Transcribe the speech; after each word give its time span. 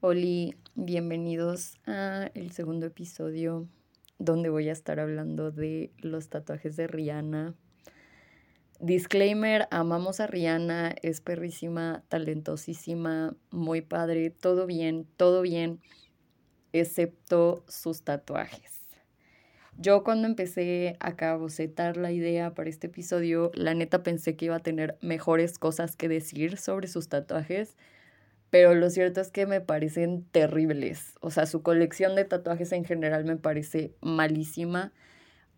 Hola, 0.00 0.54
bienvenidos 0.76 1.76
a 1.84 2.30
el 2.34 2.52
segundo 2.52 2.86
episodio 2.86 3.66
donde 4.20 4.48
voy 4.48 4.68
a 4.68 4.72
estar 4.72 5.00
hablando 5.00 5.50
de 5.50 5.90
los 5.98 6.28
tatuajes 6.28 6.76
de 6.76 6.86
Rihanna. 6.86 7.56
Disclaimer, 8.78 9.66
amamos 9.72 10.20
a 10.20 10.28
Rihanna, 10.28 10.94
es 11.02 11.20
perrísima, 11.20 12.04
talentosísima, 12.08 13.34
muy 13.50 13.80
padre, 13.80 14.30
todo 14.30 14.66
bien, 14.66 15.04
todo 15.16 15.42
bien, 15.42 15.80
excepto 16.72 17.64
sus 17.66 18.02
tatuajes. 18.02 18.86
Yo 19.78 20.04
cuando 20.04 20.28
empecé 20.28 20.96
a 21.00 21.34
bocetar 21.34 21.96
la 21.96 22.12
idea 22.12 22.54
para 22.54 22.70
este 22.70 22.86
episodio, 22.86 23.50
la 23.52 23.74
neta 23.74 24.04
pensé 24.04 24.36
que 24.36 24.44
iba 24.44 24.54
a 24.54 24.60
tener 24.60 24.96
mejores 25.00 25.58
cosas 25.58 25.96
que 25.96 26.08
decir 26.08 26.56
sobre 26.56 26.86
sus 26.86 27.08
tatuajes 27.08 27.74
pero 28.50 28.74
lo 28.74 28.88
cierto 28.90 29.20
es 29.20 29.30
que 29.30 29.46
me 29.46 29.60
parecen 29.60 30.24
terribles. 30.30 31.14
O 31.20 31.30
sea, 31.30 31.46
su 31.46 31.62
colección 31.62 32.16
de 32.16 32.24
tatuajes 32.24 32.72
en 32.72 32.84
general 32.84 33.24
me 33.24 33.36
parece 33.36 33.92
malísima. 34.00 34.92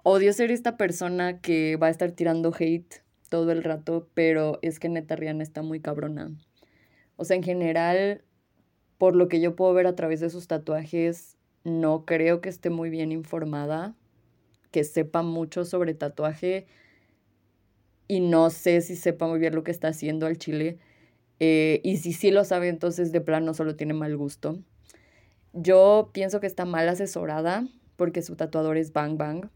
Odio 0.03 0.33
ser 0.33 0.51
esta 0.51 0.77
persona 0.77 1.41
que 1.41 1.77
va 1.77 1.87
a 1.89 1.91
estar 1.91 2.11
tirando 2.13 2.53
hate 2.59 3.03
todo 3.29 3.53
el 3.53 3.63
rato, 3.63 4.09
pero 4.15 4.59
es 4.63 4.81
que 4.81 4.89
neta 4.89 5.15
Rihanna 5.15 5.43
está 5.43 5.63
muy 5.63 5.81
cabrona. 5.81 6.33
O 7.17 7.25
sea, 7.25 7.37
en 7.37 7.45
general, 7.45 8.25
por 8.99 9.15
lo 9.15 9.29
que 9.29 9.41
yo 9.41 9.55
puedo 9.55 9.73
ver 9.73 9.87
a 9.87 9.95
través 9.95 10.21
de 10.21 10.31
sus 10.31 10.49
tatuajes, 10.49 11.37
no 11.63 12.05
creo 12.07 12.41
que 12.41 12.49
esté 12.49 12.71
muy 12.71 12.91
bien 12.91 13.13
informada, 13.13 13.95
que 14.73 14.83
sepa 14.85 15.23
mucho 15.23 15.65
sobre 15.65 15.95
tatuaje 15.95 16.67
y 18.09 18.21
no 18.21 18.51
sé 18.51 18.81
si 18.81 18.97
sepa 18.97 19.29
muy 19.29 19.39
bien 19.39 19.55
lo 19.55 19.63
que 19.63 19.71
está 19.71 19.89
haciendo 19.89 20.27
al 20.27 20.39
chile 20.39 20.79
eh, 21.41 21.81
y 21.83 21.97
si 21.97 22.13
sí 22.13 22.31
lo 22.31 22.45
sabe, 22.45 22.69
entonces 22.69 23.13
de 23.13 23.21
plano 23.21 23.55
solo 23.55 23.75
tiene 23.75 23.95
mal 23.95 24.17
gusto. 24.17 24.59
Yo 25.53 26.11
pienso 26.13 26.39
que 26.39 26.47
está 26.47 26.65
mal 26.65 26.89
asesorada 26.89 27.67
porque 27.97 28.23
su 28.23 28.37
tatuador 28.37 28.77
es 28.77 28.93
Bang 28.93 29.17
Bang, 29.17 29.49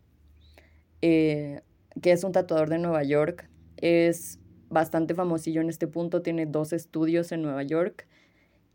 eh, 1.02 1.60
que 2.02 2.12
es 2.12 2.24
un 2.24 2.32
tatuador 2.32 2.68
de 2.70 2.78
Nueva 2.78 3.04
York. 3.04 3.48
Es 3.76 4.40
bastante 4.70 5.14
famosillo 5.14 5.60
en 5.60 5.68
este 5.68 5.86
punto, 5.86 6.22
tiene 6.22 6.46
dos 6.46 6.72
estudios 6.72 7.30
en 7.32 7.42
Nueva 7.42 7.62
York 7.62 8.06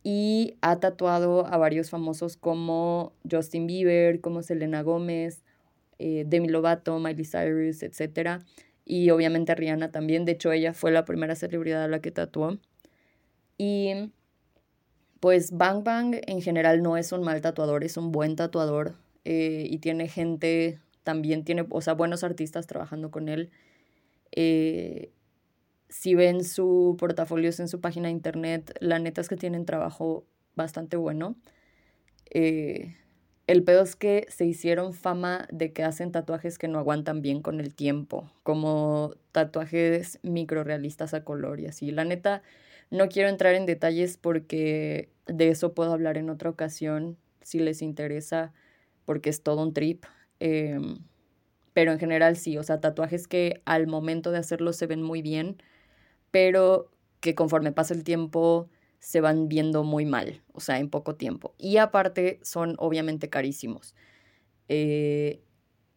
y 0.03 0.57
ha 0.61 0.79
tatuado 0.79 1.45
a 1.47 1.57
varios 1.57 1.89
famosos 1.89 2.37
como 2.37 3.13
Justin 3.29 3.67
Bieber, 3.67 4.21
como 4.21 4.43
Selena 4.43 4.81
Gómez, 4.81 5.43
eh, 5.97 6.23
Demi 6.25 6.47
Lovato, 6.47 6.99
Miley 6.99 7.25
Cyrus, 7.25 7.83
etc. 7.83 8.41
Y 8.85 9.09
obviamente 9.09 9.53
Rihanna 9.55 9.91
también. 9.91 10.25
De 10.25 10.33
hecho, 10.33 10.51
ella 10.51 10.73
fue 10.73 10.91
la 10.91 11.05
primera 11.05 11.35
celebridad 11.35 11.83
a 11.83 11.87
la 11.87 12.01
que 12.01 12.11
tatuó. 12.11 12.59
Y 13.59 14.13
pues 15.19 15.51
Bang 15.51 15.83
Bang 15.83 16.15
en 16.27 16.41
general 16.41 16.81
no 16.81 16.95
es 16.95 17.11
un 17.11 17.23
mal 17.23 17.41
tatuador, 17.41 17.83
es 17.83 17.97
un 17.97 18.11
buen 18.11 18.37
tatuador 18.37 18.95
eh, 19.25 19.67
y 19.69 19.79
tiene 19.79 20.07
gente, 20.07 20.79
también 21.03 21.43
tiene, 21.43 21.67
o 21.69 21.81
sea, 21.81 21.93
buenos 21.93 22.23
artistas 22.23 22.67
trabajando 22.67 23.11
con 23.11 23.27
él. 23.27 23.51
Eh, 24.31 25.11
si 25.89 26.15
ven 26.15 26.45
su 26.45 26.95
portafolio 26.97 27.51
en 27.59 27.67
su 27.67 27.81
página 27.81 28.07
de 28.07 28.13
internet, 28.13 28.77
la 28.79 28.97
neta 28.97 29.19
es 29.19 29.27
que 29.27 29.35
tienen 29.35 29.65
trabajo 29.65 30.25
bastante 30.55 30.95
bueno. 30.95 31.35
Eh, 32.31 32.95
el 33.49 33.63
pedo 33.63 33.81
es 33.81 33.95
que 33.95 34.27
se 34.29 34.45
hicieron 34.45 34.93
fama 34.93 35.47
de 35.51 35.73
que 35.73 35.83
hacen 35.83 36.11
tatuajes 36.11 36.59
que 36.59 36.67
no 36.67 36.77
aguantan 36.77 37.23
bien 37.23 37.41
con 37.41 37.59
el 37.59 37.73
tiempo, 37.73 38.31
como 38.43 39.15
tatuajes 39.31 40.19
microrealistas 40.21 41.15
a 41.15 41.23
color 41.23 41.59
y 41.59 41.65
así. 41.65 41.89
La 41.89 42.05
neta, 42.05 42.43
no 42.91 43.09
quiero 43.09 43.27
entrar 43.27 43.55
en 43.55 43.65
detalles 43.65 44.17
porque 44.17 45.09
de 45.25 45.49
eso 45.49 45.73
puedo 45.73 45.91
hablar 45.91 46.19
en 46.19 46.29
otra 46.29 46.51
ocasión 46.51 47.17
si 47.41 47.57
les 47.57 47.81
interesa, 47.81 48.53
porque 49.05 49.31
es 49.31 49.41
todo 49.41 49.63
un 49.63 49.73
trip. 49.73 50.05
Em, 50.39 50.99
pero 51.73 51.91
en 51.91 51.97
general 51.97 52.37
sí, 52.37 52.55
o 52.59 52.61
sea, 52.63 52.79
tatuajes 52.79 53.27
que 53.27 53.63
al 53.65 53.87
momento 53.87 54.29
de 54.29 54.37
hacerlos 54.37 54.75
se 54.75 54.85
ven 54.85 55.01
muy 55.01 55.23
bien, 55.23 55.57
pero 56.29 56.91
que 57.19 57.33
conforme 57.33 57.71
pasa 57.71 57.95
el 57.95 58.03
tiempo 58.03 58.69
se 58.99 59.21
van 59.21 59.47
viendo 59.47 59.83
muy 59.83 60.05
mal, 60.05 60.41
o 60.53 60.59
sea, 60.59 60.79
en 60.79 60.89
poco 60.89 61.15
tiempo. 61.15 61.53
Y 61.57 61.77
aparte 61.77 62.39
son 62.43 62.75
obviamente 62.77 63.29
carísimos. 63.29 63.95
Eh, 64.67 65.41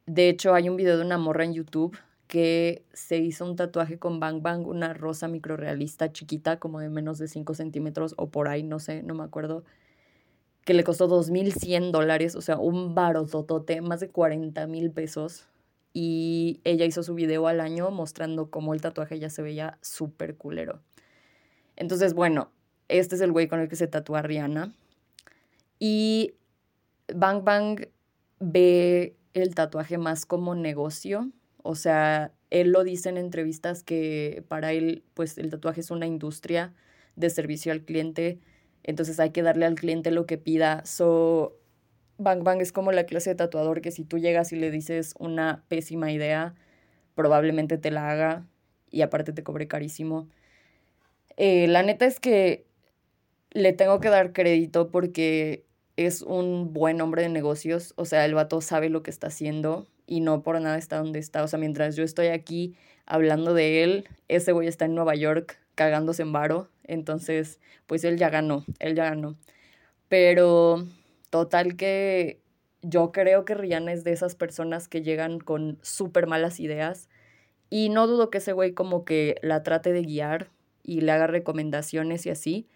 de 0.07 0.29
hecho, 0.29 0.55
hay 0.55 0.69
un 0.69 0.77
video 0.77 0.97
de 0.97 1.05
una 1.05 1.19
morra 1.19 1.45
en 1.45 1.55
YouTube 1.55 1.97
que 2.27 2.85
se 2.95 3.19
hizo 3.19 3.45
un 3.45 3.57
tatuaje 3.57 3.99
con 3.99 4.19
Bang 4.19 4.41
Bang, 4.41 4.67
una 4.67 4.95
rosa 4.95 5.29
microrealista 5.29 6.13
chiquita, 6.13 6.59
como 6.59 6.81
de 6.81 6.89
menos 6.89 7.19
de 7.19 7.29
5 7.29 7.55
centímetros 7.55 8.15
o 8.17 8.31
por 8.31 8.49
ahí, 8.49 8.63
no 8.63 8.79
sé, 8.79 9.03
no 9.03 9.15
me 9.15 9.25
acuerdo, 9.25 9.65
que 10.65 10.75
le 10.75 10.85
costó 10.85 11.09
2.100 11.09 11.91
dólares, 11.91 12.35
o 12.35 12.41
sea, 12.41 12.57
un 12.57 12.95
barototote, 12.95 13.81
más 13.83 14.01
de 14.01 14.09
40 14.09 14.67
mil 14.67 14.91
pesos. 14.91 15.47
Y 15.93 16.61
ella 16.65 16.87
hizo 16.87 17.03
su 17.03 17.15
video 17.15 17.49
al 17.49 17.61
año 17.61 17.91
mostrando 17.91 18.51
cómo 18.51 18.73
el 18.73 18.81
tatuaje 18.81 19.19
ya 19.19 19.29
se 19.29 19.43
veía 19.43 19.77
súper 19.83 20.37
culero. 20.37 20.81
Entonces, 21.77 22.15
bueno, 22.15 22.51
este 22.99 23.17
es 23.17 23.21
el 23.21 23.33
güey 23.33 23.49
con 23.49 23.61
el 23.61 23.69
que 23.69 23.77
se 23.77 23.87
tatúa 23.87 24.23
Rihanna. 24.23 24.73
Y 25.79 26.35
Bang 27.15 27.45
Bang 27.45 27.89
ve 28.41 29.17
el 29.35 29.55
tatuaje 29.55 29.99
más 29.99 30.27
como 30.27 30.55
negocio 30.55 31.33
o 31.63 31.75
sea, 31.75 32.33
él 32.51 32.73
lo 32.73 32.85
dice 32.85 33.09
en 33.09 33.17
entrevistas 33.17 33.83
que 33.83 34.45
para 34.49 34.73
él, 34.73 35.05
pues 35.15 35.39
el 35.39 35.51
tatuaje 35.51 35.81
es 35.81 35.91
una 35.91 36.07
industria 36.07 36.75
de 37.17 37.31
servicio 37.31 37.73
al 37.73 37.83
cliente, 37.83 38.41
entonces 38.83 39.21
hay 39.21 39.31
que 39.31 39.43
darle 39.43 39.67
al 39.67 39.77
cliente 39.77 40.11
lo 40.11 40.27
que 40.27 40.39
pida. 40.39 40.85
So, 40.85 41.57
Bang 42.19 42.43
Bang 42.43 42.61
es 42.61 42.73
como 42.73 42.93
la 42.93 43.05
clase 43.07 43.31
de 43.31 43.37
tatuador 43.37 43.81
que 43.81 43.93
si 43.93 44.05
tú 44.05 44.19
llegas 44.19 44.53
y 44.53 44.57
le 44.57 44.71
dices 44.71 45.15
una 45.19 45.65
pésima 45.69 46.11
idea, 46.13 46.55
probablemente 47.15 47.79
te 47.79 47.91
la 47.91 48.11
haga 48.11 48.47
y 48.91 49.03
aparte 49.03 49.33
te 49.33 49.43
cobre 49.45 49.69
carísimo. 49.69 50.29
Eh, 51.37 51.67
la 51.69 51.83
neta 51.83 52.07
es 52.07 52.21
que 52.21 52.67
le 53.53 53.73
tengo 53.73 54.01
que 54.01 54.09
dar 54.09 54.33
crédito 54.33 54.91
porque 54.91 55.65
es 55.97 56.23
un 56.23 56.73
buen 56.73 57.01
hombre 57.01 57.23
de 57.23 57.29
negocios, 57.29 57.93
o 57.97 58.05
sea, 58.05 58.25
el 58.25 58.35
vato 58.35 58.61
sabe 58.61 58.89
lo 58.89 59.03
que 59.03 59.11
está 59.11 59.29
haciendo 59.29 59.87
y 60.07 60.21
no 60.21 60.43
por 60.43 60.61
nada 60.61 60.79
está 60.79 60.99
donde 60.99 61.19
está. 61.19 61.43
O 61.43 61.49
sea, 61.49 61.59
mientras 61.59 61.97
yo 61.97 62.05
estoy 62.05 62.29
aquí 62.29 62.75
hablando 63.07 63.55
de 63.55 63.83
él, 63.85 64.09
ese 64.29 64.53
güey 64.53 64.69
está 64.69 64.85
en 64.87 64.95
Nueva 64.95 65.15
York 65.15 65.59
cagándose 65.75 66.23
en 66.23 66.33
varo. 66.33 66.69
Entonces, 66.85 67.61
pues 67.87 68.05
él 68.05 68.19
ya 68.19 68.31
ganó, 68.31 68.65
él 68.79 68.95
ya 68.95 69.05
ganó. 69.05 69.37
Pero 70.09 70.87
total 71.31 71.77
que 71.77 72.41
yo 72.83 73.13
creo 73.13 73.45
que 73.45 73.55
Rihanna 73.55 73.93
es 73.93 74.05
de 74.05 74.13
esas 74.13 74.35
personas 74.35 74.89
que 74.89 75.03
llegan 75.03 75.39
con 75.39 75.79
súper 75.83 76.27
malas 76.27 76.61
ideas. 76.61 77.09
Y 77.71 77.89
no 77.89 78.07
dudo 78.07 78.31
que 78.31 78.39
ese 78.39 78.53
güey 78.53 78.73
como 78.73 79.05
que 79.05 79.37
la 79.43 79.63
trate 79.63 79.93
de 79.93 80.03
guiar 80.03 80.51
y 80.83 81.01
le 81.03 81.13
haga 81.13 81.27
recomendaciones 81.27 82.27
y 82.27 82.31
así. 82.31 82.69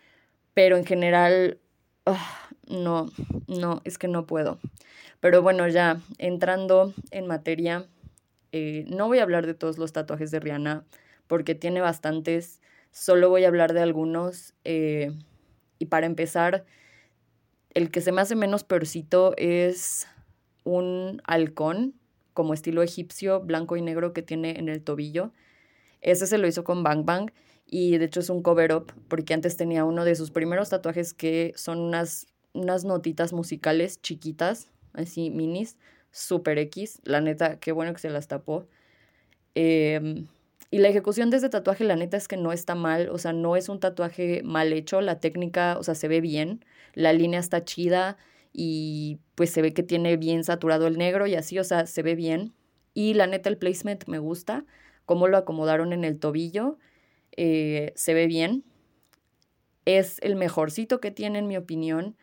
Pero 0.57 0.79
en 0.79 0.87
general, 0.87 1.59
ah, 2.07 2.49
no, 2.67 3.11
no, 3.47 3.83
es 3.85 3.99
que 3.99 4.09
no 4.09 4.27
puedo. 4.27 4.59
Pero 5.21 5.43
bueno, 5.43 5.69
ya 5.69 6.01
entrando 6.17 6.95
en 7.11 7.27
materia, 7.27 7.85
eh, 8.53 8.87
no 8.89 9.07
voy 9.07 9.19
a 9.19 9.23
hablar 9.23 9.45
de 9.45 9.53
todos 9.53 9.77
los 9.77 9.93
tatuajes 9.93 10.31
de 10.31 10.41
Rihanna 10.41 10.87
porque 11.27 11.55
tiene 11.55 11.83
bastantes, 11.83 12.63
solo 12.91 13.29
voy 13.29 13.45
a 13.45 13.49
hablar 13.49 13.75
de 13.75 13.83
algunos. 13.83 14.55
Eh, 14.65 15.13
y 15.79 15.87
para 15.87 16.07
empezar, 16.07 16.65
el 17.75 17.91
que 17.91 18.01
se 18.01 18.11
me 18.11 18.23
hace 18.23 18.35
menos 18.35 18.65
peorcito 18.65 19.35
es 19.37 20.09
un 20.65 21.21
halcón 21.27 21.93
como 22.33 22.55
estilo 22.55 22.83
egipcio, 22.83 23.41
blanco 23.41 23.77
y 23.77 23.83
negro 23.83 24.15
que 24.15 24.23
tiene 24.23 24.59
en 24.59 24.71
el 24.71 24.83
tobillo. 24.83 25.35
Ese 26.01 26.27
se 26.27 26.39
lo 26.39 26.47
hizo 26.47 26.65
con 26.65 26.83
Bang 26.83 27.05
Bang 27.05 27.31
y 27.67 27.99
de 27.99 28.05
hecho 28.05 28.21
es 28.21 28.31
un 28.31 28.43
cover-up 28.43 28.93
porque 29.09 29.35
antes 29.35 29.57
tenía 29.57 29.85
uno 29.85 30.05
de 30.05 30.15
sus 30.15 30.31
primeros 30.31 30.71
tatuajes 30.71 31.15
que 31.15 31.53
son 31.57 31.81
unas, 31.81 32.27
unas 32.53 32.85
notitas 32.85 33.33
musicales 33.33 34.01
chiquitas 34.01 34.71
así 34.97 35.31
minis, 35.31 35.77
super 36.11 36.59
X. 36.59 37.01
La 37.05 37.21
neta, 37.21 37.59
qué 37.61 37.73
bueno 37.73 37.93
que 37.93 38.01
se 38.01 38.11
las 38.11 38.29
tapó. 38.29 38.67
Em, 39.55 40.27
y 40.71 40.79
la 40.79 40.89
ejecución 40.89 41.31
de 41.31 41.39
ese 41.39 41.49
tatuaje, 41.49 41.85
la 41.85 41.97
neta 41.97 42.17
es 42.17 42.29
que 42.29 42.37
no 42.37 42.53
está 42.53 42.75
mal, 42.75 43.09
o 43.11 43.19
sea, 43.19 43.33
no 43.33 43.57
es 43.57 43.69
un 43.69 43.81
tatuaje 43.81 44.43
mal 44.43 44.73
hecho, 44.73 45.01
la 45.01 45.21
técnica, 45.21 45.77
o 45.79 45.83
sea, 45.83 45.95
se 45.95 46.09
ve 46.09 46.21
bien, 46.21 46.65
la 46.95 47.13
línea 47.13 47.41
está 47.41 47.65
chida 47.65 48.17
y 48.53 49.19
pues 49.35 49.51
se 49.51 49.63
ve 49.63 49.73
que 49.73 49.83
tiene 49.83 50.17
bien 50.17 50.45
saturado 50.45 50.87
el 50.87 50.99
negro 50.99 51.27
y 51.27 51.35
así, 51.35 51.59
o 51.59 51.65
sea, 51.65 51.87
se 51.87 52.03
ve 52.03 52.15
bien. 52.15 52.55
Y 52.95 53.15
la 53.15 53.27
neta, 53.27 53.49
el 53.49 53.59
placement 53.59 54.07
me 54.09 54.19
gusta, 54.19 54.65
cómo 55.05 55.29
lo 55.29 55.37
acomodaron 55.37 55.93
en 55.93 56.05
el 56.05 56.19
tobillo, 56.19 56.79
eh, 57.37 57.93
se 57.97 58.15
ve 58.15 58.27
bien. 58.27 58.65
Es 59.85 60.19
el 60.23 60.37
mejorcito 60.37 61.01
que 61.01 61.11
tiene, 61.11 61.39
en 61.39 61.47
mi 61.47 61.57
opinión, 61.57 62.17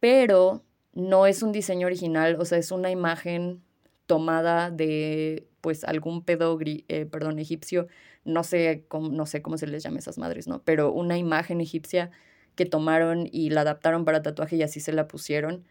pero 0.00 0.64
no 0.94 1.26
es 1.26 1.42
un 1.42 1.52
diseño 1.52 1.86
original, 1.86 2.36
o 2.38 2.44
sea, 2.44 2.58
es 2.58 2.70
una 2.70 2.90
imagen 2.90 3.62
tomada 4.06 4.70
de 4.70 5.46
pues 5.60 5.84
algún 5.84 6.24
pedo, 6.24 6.58
eh, 6.60 7.06
perdón, 7.06 7.38
egipcio, 7.38 7.86
no 8.24 8.42
sé, 8.44 8.84
cómo, 8.88 9.08
no 9.10 9.26
sé 9.26 9.42
cómo 9.42 9.58
se 9.58 9.68
les 9.68 9.82
llama 9.82 10.00
esas 10.00 10.18
madres, 10.18 10.48
¿no? 10.48 10.62
Pero 10.64 10.92
una 10.92 11.16
imagen 11.18 11.60
egipcia 11.60 12.10
que 12.56 12.66
tomaron 12.66 13.28
y 13.30 13.50
la 13.50 13.62
adaptaron 13.62 14.04
para 14.04 14.22
tatuaje 14.22 14.56
y 14.56 14.62
así 14.62 14.80
se 14.80 14.92
la 14.92 15.08
pusieron. 15.08 15.64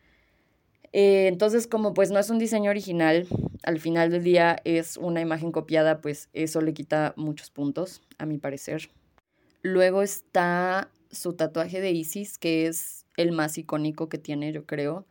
Eh, 0.93 1.27
entonces, 1.27 1.67
como 1.67 1.93
pues 1.93 2.11
no 2.11 2.19
es 2.19 2.29
un 2.29 2.39
diseño 2.39 2.69
original, 2.69 3.27
al 3.63 3.79
final 3.79 4.11
del 4.11 4.23
día 4.23 4.57
es 4.65 4.97
una 4.97 5.21
imagen 5.21 5.51
copiada, 5.51 6.01
pues 6.01 6.29
eso 6.33 6.61
le 6.61 6.73
quita 6.73 7.13
muchos 7.15 7.49
puntos, 7.49 8.01
a 8.17 8.25
mi 8.25 8.37
parecer. 8.37 8.89
Luego 9.61 10.01
está 10.01 10.89
su 11.11 11.33
tatuaje 11.33 11.81
de 11.81 11.91
Isis, 11.91 12.37
que 12.37 12.67
es 12.67 13.05
el 13.17 13.31
más 13.31 13.57
icónico 13.57 14.09
que 14.09 14.17
tiene, 14.17 14.51
yo 14.51 14.65
creo, 14.65 15.05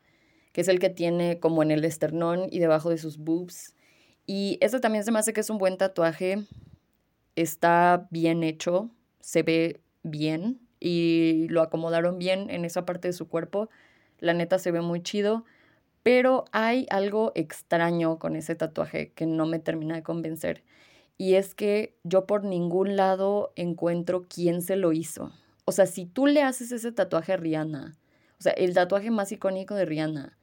que 0.53 0.63
es 0.63 0.69
el 0.69 0.79
que 0.79 0.91
tiene 0.91 1.39
como 1.39 1.63
en 1.63 1.71
el 1.71 1.85
esternón 1.85 2.47
y 2.51 2.59
debajo 2.59 2.91
de 2.91 2.99
sus 2.99 3.19
boobs. 3.19 3.75
Y 4.27 4.59
eso 4.61 4.81
también 4.81 5.05
se 5.05 5.13
me 5.13 5.19
hace 5.19 5.33
que 5.33 5.41
es 5.41 5.51
un 5.51 5.59
buen 5.59 5.77
tatuaje, 5.77 6.45
está 7.37 8.09
bien 8.11 8.43
hecho, 8.43 8.91
se 9.21 9.43
ve 9.43 9.81
bien 10.03 10.61
y 10.79 11.47
lo 11.49 11.63
acomodaron 11.63 12.19
bien 12.19 12.51
en 12.51 12.65
esa 12.65 12.85
parte 12.85 13.09
de 13.09 13.13
su 13.13 13.29
cuerpo. 13.29 13.71
La 14.19 14.35
neta 14.35 14.59
se 14.59 14.71
ve 14.71 14.81
muy 14.81 15.03
chido. 15.03 15.45
Pero 16.03 16.45
hay 16.53 16.87
algo 16.91 17.33
extraño 17.35 18.19
con 18.19 18.37
ese 18.37 18.55
tatuaje 18.55 19.13
que 19.13 19.27
no 19.27 19.47
me 19.47 19.59
termina 19.59 19.95
de 19.97 20.03
convencer. 20.03 20.65
Y 21.19 21.35
es 21.35 21.55
que 21.55 21.99
yo 22.03 22.27
por 22.27 22.45
ningún 22.45 22.97
lado 22.97 23.53
encuentro 23.57 24.25
quién 24.29 24.63
se 24.63 24.77
lo 24.77 24.93
hizo. 24.93 25.33
O 25.67 25.73
sea, 25.73 25.87
si 25.87 26.07
tú 26.07 26.27
le 26.27 26.43
haces 26.43 26.73
ese 26.73 26.93
tatuaje 26.93 27.35
a 27.35 27.37
Rihanna, 27.37 27.99
o 28.39 28.43
sea, 28.43 28.53
el 28.53 28.73
tatuaje 28.73 29.11
más 29.11 29.31
icónico 29.31 29.75
de 29.75 29.85
Rihanna, 29.85 30.39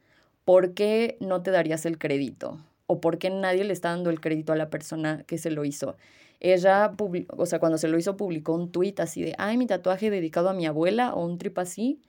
¿por 0.45 0.75
qué 0.75 1.17
no 1.19 1.41
te 1.41 1.49
darías 1.49 1.85
el 1.87 1.97
crédito? 1.97 2.59
¿O 2.85 3.01
por 3.01 3.17
qué 3.17 3.31
nadie 3.31 3.63
le 3.63 3.73
está 3.73 3.89
dando 3.89 4.11
el 4.11 4.21
crédito 4.21 4.53
a 4.53 4.55
la 4.55 4.69
persona 4.69 5.23
que 5.23 5.39
se 5.39 5.49
lo 5.49 5.65
hizo? 5.65 5.97
Ella, 6.39 6.93
o 7.35 7.45
sea, 7.47 7.59
cuando 7.59 7.79
se 7.79 7.87
lo 7.87 7.97
hizo, 7.97 8.15
publicó 8.15 8.53
un 8.53 8.71
tweet 8.71 8.95
así 8.99 9.23
de, 9.23 9.33
ay, 9.39 9.57
mi 9.57 9.65
tatuaje 9.65 10.11
dedicado 10.11 10.49
a 10.49 10.53
mi 10.53 10.67
abuela 10.67 11.13
o 11.15 11.25
un 11.25 11.39
trip 11.39 11.57
así. 11.57 11.99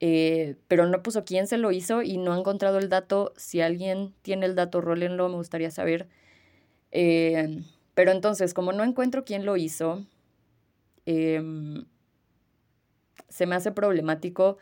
Eh, 0.00 0.56
pero 0.68 0.86
no 0.86 1.02
puso 1.02 1.24
quién 1.24 1.46
se 1.46 1.58
lo 1.58 1.72
hizo 1.72 2.02
y 2.02 2.16
no 2.18 2.32
ha 2.32 2.38
encontrado 2.38 2.78
el 2.78 2.88
dato. 2.88 3.32
Si 3.36 3.60
alguien 3.60 4.14
tiene 4.22 4.46
el 4.46 4.54
dato, 4.54 4.80
rólenlo, 4.80 5.28
me 5.28 5.36
gustaría 5.36 5.70
saber. 5.70 6.08
Eh, 6.92 7.62
pero 7.94 8.12
entonces, 8.12 8.54
como 8.54 8.72
no 8.72 8.84
encuentro 8.84 9.24
quién 9.24 9.44
lo 9.46 9.56
hizo, 9.56 10.06
em, 11.06 11.84
se 13.28 13.46
me 13.46 13.54
hace 13.54 13.72
problemático. 13.72 14.58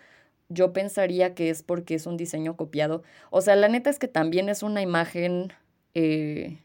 Yo 0.49 0.73
pensaría 0.73 1.35
que 1.35 1.51
es 1.51 1.63
porque 1.63 1.95
es 1.95 2.07
un 2.07 2.17
diseño 2.17 2.57
copiado. 2.57 3.03
O 3.31 3.41
sea, 3.41 3.57
la 3.57 3.69
neta 3.69 3.91
es 3.91 3.99
que 3.99 4.09
también 4.09 4.49
es 4.49 4.63
una 4.63 4.83
imagen 4.83 5.53
eh, 5.95 6.59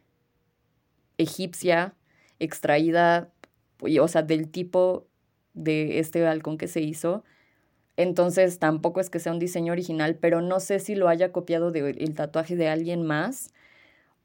egipcia 1.18 1.96
extraída, 2.40 3.32
o 4.02 4.08
sea, 4.08 4.22
del 4.24 4.50
tipo 4.50 5.08
de 5.54 6.00
este 6.00 6.22
balcón 6.24 6.58
que 6.58 6.68
se 6.68 6.82
hizo. 6.82 7.24
Entonces 7.98 8.60
tampoco 8.60 9.00
es 9.00 9.10
que 9.10 9.20
sea 9.20 9.32
un 9.32 9.40
diseño 9.40 9.72
original, 9.74 10.16
pero 10.16 10.42
no 10.42 10.60
sé 10.60 10.80
si 10.80 10.96
lo 10.96 11.10
haya 11.10 11.32
copiado 11.32 11.72
del 11.72 12.16
tatuaje 12.16 12.56
de 12.56 12.68
alguien 12.68 13.04
más 13.04 13.54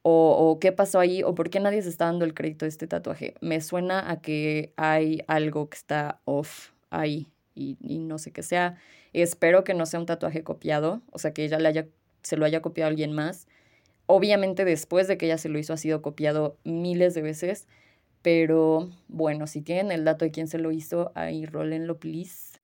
o, 0.02 0.36
o, 0.38 0.58
qué 0.60 0.72
pasó 0.72 1.00
ahí 1.00 1.22
o 1.22 1.34
por 1.34 1.50
qué 1.50 1.60
nadie 1.60 1.82
se 1.82 1.90
está 1.90 2.06
dando 2.06 2.24
el 2.24 2.34
crédito 2.34 2.64
de 2.64 2.70
este 2.70 2.86
tatuaje. 2.86 3.34
Me 3.40 3.60
suena 3.60 4.10
a 4.10 4.20
que 4.20 4.72
hay 4.76 5.22
algo 5.26 5.68
que 5.68 5.76
está 5.76 6.20
off 6.24 6.70
ahí 6.90 7.28
y, 7.54 7.76
y 7.80 7.98
no 7.98 8.18
sé 8.18 8.32
qué 8.32 8.42
sea. 8.42 8.76
Espero 9.12 9.64
que 9.64 9.74
no 9.74 9.86
sea 9.86 10.00
un 10.00 10.06
tatuaje 10.06 10.44
copiado, 10.44 11.02
o 11.12 11.18
sea, 11.18 11.32
que 11.32 11.44
ella 11.44 11.58
le 11.58 11.68
haya, 11.68 11.86
se 12.22 12.36
lo 12.36 12.44
haya 12.46 12.62
copiado 12.62 12.88
a 12.88 12.90
alguien 12.90 13.12
más. 13.12 13.48
Obviamente 14.06 14.64
después 14.64 15.08
de 15.08 15.18
que 15.18 15.26
ella 15.26 15.38
se 15.38 15.50
lo 15.50 15.58
hizo 15.58 15.74
ha 15.74 15.76
sido 15.76 16.02
copiado 16.02 16.56
miles 16.64 17.14
de 17.14 17.22
veces, 17.22 17.66
pero 18.22 18.90
bueno, 19.08 19.46
si 19.46 19.60
tienen 19.62 19.92
el 19.92 20.04
dato 20.04 20.24
de 20.24 20.30
quién 20.30 20.48
se 20.48 20.58
lo 20.58 20.72
hizo, 20.72 21.12
ahí 21.14 21.46
rólenlo, 21.46 21.98
please. 21.98 22.57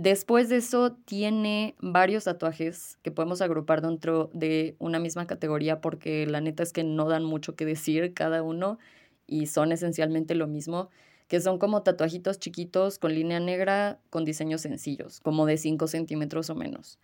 Después 0.00 0.48
de 0.48 0.58
eso 0.58 0.92
tiene 0.92 1.74
varios 1.80 2.22
tatuajes 2.22 2.98
que 3.02 3.10
podemos 3.10 3.42
agrupar 3.42 3.82
dentro 3.82 4.30
de 4.32 4.76
una 4.78 5.00
misma 5.00 5.26
categoría 5.26 5.80
porque 5.80 6.24
la 6.24 6.40
neta 6.40 6.62
es 6.62 6.72
que 6.72 6.84
no 6.84 7.08
dan 7.08 7.24
mucho 7.24 7.56
que 7.56 7.64
decir 7.64 8.14
cada 8.14 8.44
uno 8.44 8.78
y 9.26 9.46
son 9.46 9.72
esencialmente 9.72 10.36
lo 10.36 10.46
mismo, 10.46 10.88
que 11.26 11.40
son 11.40 11.58
como 11.58 11.82
tatuajitos 11.82 12.38
chiquitos 12.38 13.00
con 13.00 13.12
línea 13.12 13.40
negra 13.40 13.98
con 14.08 14.24
diseños 14.24 14.60
sencillos, 14.60 15.18
como 15.18 15.46
de 15.46 15.56
5 15.56 15.88
centímetros 15.88 16.48
o 16.48 16.54
menos. 16.54 17.00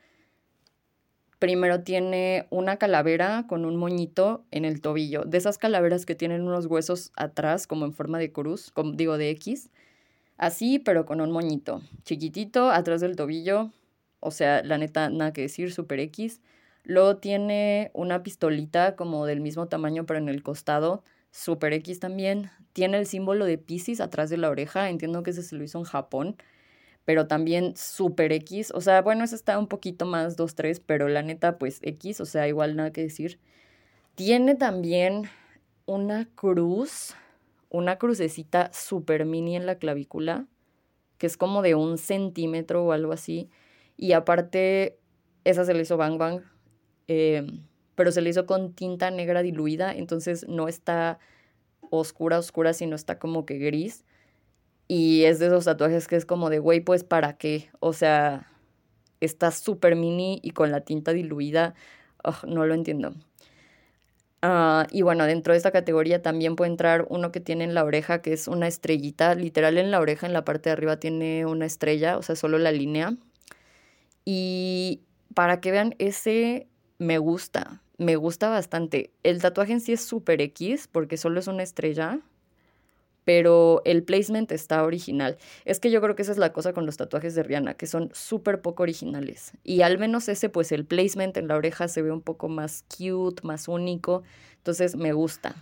Primero 1.41 1.81
tiene 1.81 2.47
una 2.51 2.77
calavera 2.77 3.47
con 3.49 3.65
un 3.65 3.75
moñito 3.75 4.45
en 4.53 4.65
el 4.65 4.81
tobillo, 4.81 5.25
de 5.25 5.39
esas 5.39 5.59
calaveras 5.59 6.07
que 6.07 6.15
tienen 6.15 6.43
unos 6.43 6.67
huesos 6.67 7.11
atrás 7.17 7.67
como 7.67 7.87
en 7.87 7.93
forma 7.93 8.21
de 8.21 8.31
cruz, 8.31 8.73
digo 8.95 9.19
de 9.19 9.31
X 9.31 9.69
Así, 10.37 10.79
pero 10.79 11.07
con 11.07 11.21
un 11.21 11.31
moñito. 11.31 11.81
Chiquitito, 12.05 12.71
atrás 12.71 13.01
del 13.01 13.17
tobillo. 13.17 13.71
O 14.21 14.31
sea, 14.31 14.63
la 14.63 14.79
neta, 14.79 15.11
nada 15.11 15.33
que 15.33 15.43
decir, 15.43 15.73
super 15.73 16.01
X. 16.01 16.41
Luego 16.83 17.17
tiene 17.17 17.91
una 17.95 18.23
pistolita 18.23 18.97
como 18.97 19.27
del 19.27 19.41
mismo 19.41 19.69
tamaño, 19.69 20.07
pero 20.07 20.19
en 20.19 20.29
el 20.29 20.43
costado. 20.43 21.03
Super 21.31 21.73
X 21.73 22.01
también. 22.01 22.51
Tiene 22.73 22.99
el 22.99 23.07
símbolo 23.07 23.45
de 23.45 23.59
Pisces 23.59 24.01
atrás 24.01 24.31
de 24.31 24.37
la 24.37 24.51
oreja. 24.51 24.89
Entiendo 24.91 25.23
que 25.23 25.31
ese 25.31 25.43
se 25.43 25.57
lo 25.57 25.65
hizo 25.65 25.79
en 25.79 25.85
Japón. 25.85 26.37
Pero 27.05 27.27
también 27.27 27.77
super 27.77 28.33
X. 28.33 28.73
O 28.75 28.81
sea, 28.81 29.03
bueno, 29.03 29.25
ese 29.25 29.35
está 29.35 29.59
un 29.59 29.69
poquito 29.69 30.07
más 30.07 30.37
2-3, 30.37 30.83
pero 30.85 31.09
la 31.09 31.23
neta, 31.23 31.59
pues 31.59 31.79
X. 31.83 32.21
O 32.21 32.25
sea, 32.25 32.49
igual 32.49 32.77
nada 32.77 32.93
que 32.93 33.03
decir. 33.03 33.39
Tiene 34.15 34.55
también 34.55 35.25
una 35.87 36.29
cruz 36.35 37.15
una 37.75 37.99
crucecita 37.99 38.71
súper 38.73 39.25
mini 39.25 39.57
en 39.57 39.67
la 39.67 39.79
clavícula, 39.79 40.47
que 41.19 41.27
es 41.27 41.37
como 41.37 41.61
de 41.61 41.75
un 41.75 41.99
centímetro 41.99 42.85
o 42.85 42.93
algo 42.93 43.13
así. 43.13 43.51
Y 43.97 44.13
aparte, 44.13 45.01
esa 45.43 45.65
se 45.65 45.75
le 45.75 45.83
hizo 45.83 45.97
Bang 45.97 46.17
Bang, 46.17 46.43
em, 47.09 47.65
pero 47.97 48.13
se 48.13 48.21
le 48.21 48.31
hizo 48.31 48.47
con 48.47 48.75
tinta 48.75 49.11
negra 49.11 49.43
diluida, 49.43 49.93
entonces 49.93 50.47
no 50.49 50.69
está 50.69 51.19
oscura, 51.91 52.39
oscura, 52.39 52.75
sino 52.75 52.95
está 52.95 53.19
como 53.19 53.45
que 53.45 53.59
gris. 53.59 54.05
Y 54.87 55.25
es 55.25 55.41
de 55.41 55.47
esos 55.47 55.65
tatuajes 55.65 56.07
que 56.07 56.15
es 56.15 56.27
como 56.27 56.51
de, 56.51 56.61
güey, 56.61 56.81
pues 56.81 57.03
para 57.03 57.37
qué. 57.37 57.71
O 57.81 57.93
sea, 57.93 58.53
está 59.21 59.51
súper 59.51 59.97
mini 59.97 60.39
y 60.45 60.53
con 60.53 60.71
la 60.71 60.83
tinta 60.83 61.13
diluida. 61.13 61.75
no 62.47 62.67
lo 62.67 62.75
entiendo. 62.75 63.15
Ah, 64.47 64.87
y 64.91 65.01
bueno, 65.01 65.25
dentro 65.25 65.55
de 65.55 65.57
esta 65.57 65.71
categoría 65.71 66.21
también 66.21 66.55
puede 66.55 66.71
entrar 66.71 67.07
uno 67.09 67.33
que 67.33 67.41
tiene 67.41 67.65
en 67.65 67.73
la 67.73 67.83
oreja, 67.83 68.21
que 68.21 68.35
es 68.35 68.47
una 68.47 68.69
estrellita, 68.69 69.35
literal 69.35 69.79
en 69.79 69.91
la 69.91 70.01
oreja, 70.01 70.27
en 70.27 70.35
la 70.35 70.45
parte 70.45 70.69
de 70.69 70.75
arriba 70.75 70.99
tiene 71.01 71.47
una 71.47 71.65
estrella, 71.65 72.19
o 72.19 72.23
sea, 72.23 72.37
solo 72.37 72.59
la 72.59 72.71
línea. 72.71 73.17
Y 74.27 75.01
para 75.33 75.63
que 75.63 75.71
vean, 75.71 75.95
ese 75.99 76.69
me 76.99 77.17
gusta, 77.17 77.81
me 77.97 78.17
gusta 78.17 78.51
bastante. 78.51 79.15
El 79.23 79.41
tatuaje 79.41 79.73
en 79.73 79.81
sí 79.81 79.95
es 79.95 80.05
super 80.05 80.43
X, 80.43 80.89
porque 80.93 81.17
solo 81.17 81.41
es 81.41 81.47
una 81.47 81.63
estrella, 81.63 82.21
pero 83.25 83.83
el 83.85 84.03
placement 84.03 84.53
está 84.53 84.85
original. 84.85 85.39
Es 85.65 85.81
que 85.81 85.91
yo 85.91 86.01
creo 86.01 86.15
que 86.15 86.23
esa 86.23 86.33
es 86.33 86.39
la 86.39 86.53
cosa 86.53 86.73
con 86.73 86.87
los 86.87 86.97
tatuajes 86.97 87.35
de 87.35 87.43
Rihanna, 87.43 87.75
que 87.75 87.87
son 87.87 88.11
súper 88.13 88.61
poco 88.61 88.83
originales. 88.83 89.53
Y 89.65 89.83
al 89.83 89.99
menos 89.99 90.29
ese, 90.29 90.49
pues 90.49 90.73
el 90.73 90.85
placement 90.85 91.37
en 91.37 91.49
la 91.49 91.57
oreja 91.57 91.89
se 91.89 92.03
ve 92.03 92.13
un 92.13 92.23
poco 92.23 92.49
más 92.49 92.85
cute, 92.89 93.43
más 93.47 93.69
único. 93.69 94.23
Entonces 94.59 94.97
me 94.97 95.13
gusta. 95.13 95.55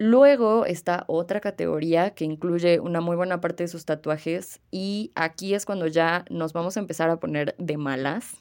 Luego 0.00 0.64
está 0.64 1.04
otra 1.08 1.40
categoría 1.40 2.10
que 2.10 2.24
incluye 2.24 2.78
una 2.78 3.00
muy 3.00 3.16
buena 3.16 3.40
parte 3.40 3.64
de 3.64 3.68
sus 3.68 3.84
tatuajes 3.84 4.60
y 4.70 5.10
aquí 5.16 5.54
es 5.54 5.66
cuando 5.66 5.88
ya 5.88 6.24
nos 6.30 6.52
vamos 6.52 6.76
a 6.76 6.80
empezar 6.80 7.10
a 7.10 7.18
poner 7.18 7.56
de 7.58 7.76
malas. 7.78 8.36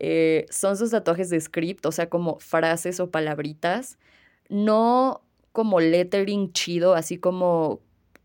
Eh, 0.00 0.46
son 0.50 0.76
sus 0.76 0.90
tatuajes 0.90 1.30
de 1.30 1.40
script, 1.40 1.86
o 1.86 1.92
sea, 1.92 2.08
como 2.08 2.40
frases 2.40 2.98
o 2.98 3.08
palabritas. 3.12 3.98
No 4.48 5.22
como 5.54 5.78
lettering 5.78 6.52
chido, 6.52 6.94
así 6.94 7.16
como 7.16 7.80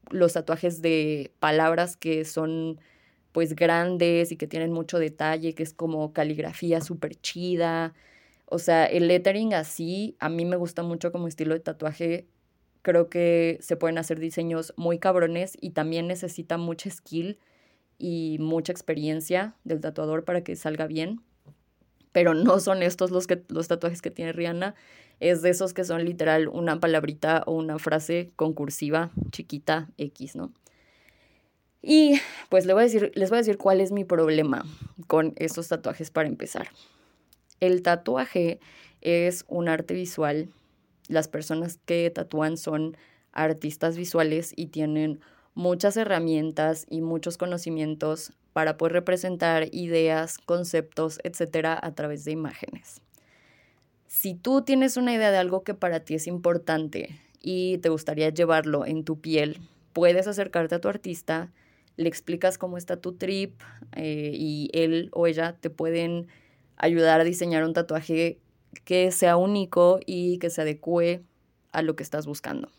los 0.09 0.33
tatuajes 0.33 0.81
de 0.81 1.31
palabras 1.39 1.95
que 1.95 2.25
son 2.25 2.81
pues 3.31 3.55
grandes 3.55 4.31
y 4.31 4.35
que 4.35 4.47
tienen 4.47 4.73
mucho 4.73 4.97
detalle, 4.97 5.53
que 5.53 5.61
es 5.61 5.71
como 5.75 6.11
caligrafía 6.11 6.81
súper 6.81 7.13
chida. 7.21 7.93
O 8.47 8.57
sea, 8.57 8.87
el 8.87 9.07
lettering 9.07 9.53
así, 9.53 10.15
a 10.19 10.27
mí 10.27 10.43
me 10.43 10.55
gusta 10.55 10.81
mucho 10.81 11.11
como 11.11 11.27
estilo 11.27 11.53
de 11.53 11.59
tatuaje. 11.59 12.25
Creo 12.81 13.11
que 13.11 13.59
se 13.61 13.75
pueden 13.75 13.99
hacer 13.99 14.19
diseños 14.19 14.73
muy 14.75 14.97
cabrones 14.97 15.55
y 15.61 15.69
también 15.69 16.07
necesita 16.07 16.57
mucha 16.57 16.89
skill 16.89 17.37
y 17.99 18.37
mucha 18.39 18.71
experiencia 18.71 19.53
del 19.65 19.81
tatuador 19.81 20.25
para 20.25 20.43
que 20.43 20.55
salga 20.55 20.87
bien. 20.87 21.21
Pero 22.11 22.33
no 22.33 22.59
son 22.59 22.81
estos 22.81 23.11
los, 23.11 23.27
que, 23.27 23.43
los 23.49 23.67
tatuajes 23.67 24.01
que 24.01 24.09
tiene 24.09 24.33
Rihanna 24.33 24.73
es 25.19 25.41
de 25.41 25.49
esos 25.49 25.73
que 25.73 25.83
son 25.83 26.05
literal 26.05 26.47
una 26.47 26.79
palabrita 26.79 27.43
o 27.45 27.53
una 27.53 27.79
frase 27.79 28.31
concursiva 28.35 29.11
chiquita 29.31 29.89
X, 29.97 30.35
¿no? 30.35 30.51
Y 31.81 32.19
pues 32.49 32.65
les 32.65 32.73
voy, 32.73 32.81
a 32.81 32.85
decir, 32.85 33.11
les 33.15 33.29
voy 33.29 33.37
a 33.37 33.41
decir 33.41 33.57
cuál 33.57 33.79
es 33.79 33.91
mi 33.91 34.03
problema 34.03 34.65
con 35.07 35.33
estos 35.37 35.69
tatuajes 35.69 36.11
para 36.11 36.27
empezar. 36.27 36.69
El 37.59 37.81
tatuaje 37.81 38.59
es 39.01 39.45
un 39.47 39.69
arte 39.69 39.93
visual. 39.93 40.49
Las 41.07 41.27
personas 41.27 41.79
que 41.85 42.09
tatúan 42.09 42.57
son 42.57 42.97
artistas 43.31 43.97
visuales 43.97 44.53
y 44.55 44.67
tienen 44.67 45.21
muchas 45.55 45.97
herramientas 45.97 46.85
y 46.89 47.01
muchos 47.01 47.37
conocimientos 47.37 48.33
para 48.53 48.77
poder 48.77 48.93
representar 48.93 49.67
ideas, 49.71 50.37
conceptos, 50.37 51.19
etcétera, 51.23 51.79
a 51.81 51.93
través 51.93 52.25
de 52.25 52.31
imágenes. 52.31 53.01
Si 54.09 54.33
tú 54.33 54.63
tienes 54.63 54.97
una 54.97 55.13
idea 55.13 55.29
de 55.29 55.37
algo 55.37 55.63
que 55.63 55.75
para 55.75 55.99
ti 55.99 56.15
es 56.15 56.25
importante 56.25 57.21
y 57.39 57.77
te 57.77 57.89
gustaría 57.89 58.29
llevarlo 58.29 58.87
en 58.87 59.03
tu 59.03 59.21
piel, 59.21 59.59
puedes 59.93 60.27
acercarte 60.27 60.73
a 60.73 60.81
tu 60.81 60.87
artista, 60.87 61.51
le 61.95 62.09
explicas 62.09 62.57
cómo 62.57 62.79
está 62.79 62.97
tu 62.97 63.13
trip 63.13 63.61
eh, 63.95 64.31
y 64.33 64.71
él 64.73 65.09
o 65.13 65.27
ella 65.27 65.55
te 65.61 65.69
pueden 65.69 66.27
ayudar 66.75 67.21
a 67.21 67.23
diseñar 67.23 67.63
un 67.63 67.73
tatuaje 67.73 68.39
que 68.83 69.11
sea 69.11 69.37
único 69.37 69.99
y 70.03 70.39
que 70.39 70.49
se 70.49 70.63
adecue 70.63 71.21
a 71.71 71.83
lo 71.83 71.95
que 71.95 72.01
estás 72.01 72.25
buscando. 72.25 72.71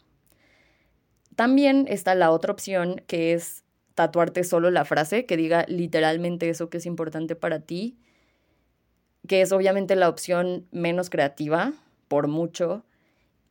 También 1.37 1.87
está 1.88 2.16
la 2.16 2.32
otra 2.32 2.52
opción 2.52 3.02
que 3.06 3.34
es 3.34 3.62
tatuarte 3.94 4.42
solo 4.42 4.72
la 4.72 4.84
frase 4.84 5.26
que 5.26 5.37
diga 5.37 5.64
literalmente 5.68 6.49
eso 6.49 6.70
que 6.70 6.78
es 6.78 6.87
importante 6.87 7.37
para 7.37 7.60
ti, 7.60 7.99
que 9.30 9.42
es 9.42 9.52
obviamente 9.52 9.94
la 9.94 10.08
opción 10.08 10.66
menos 10.72 11.08
creativa, 11.08 11.72
por 12.08 12.26
mucho, 12.26 12.84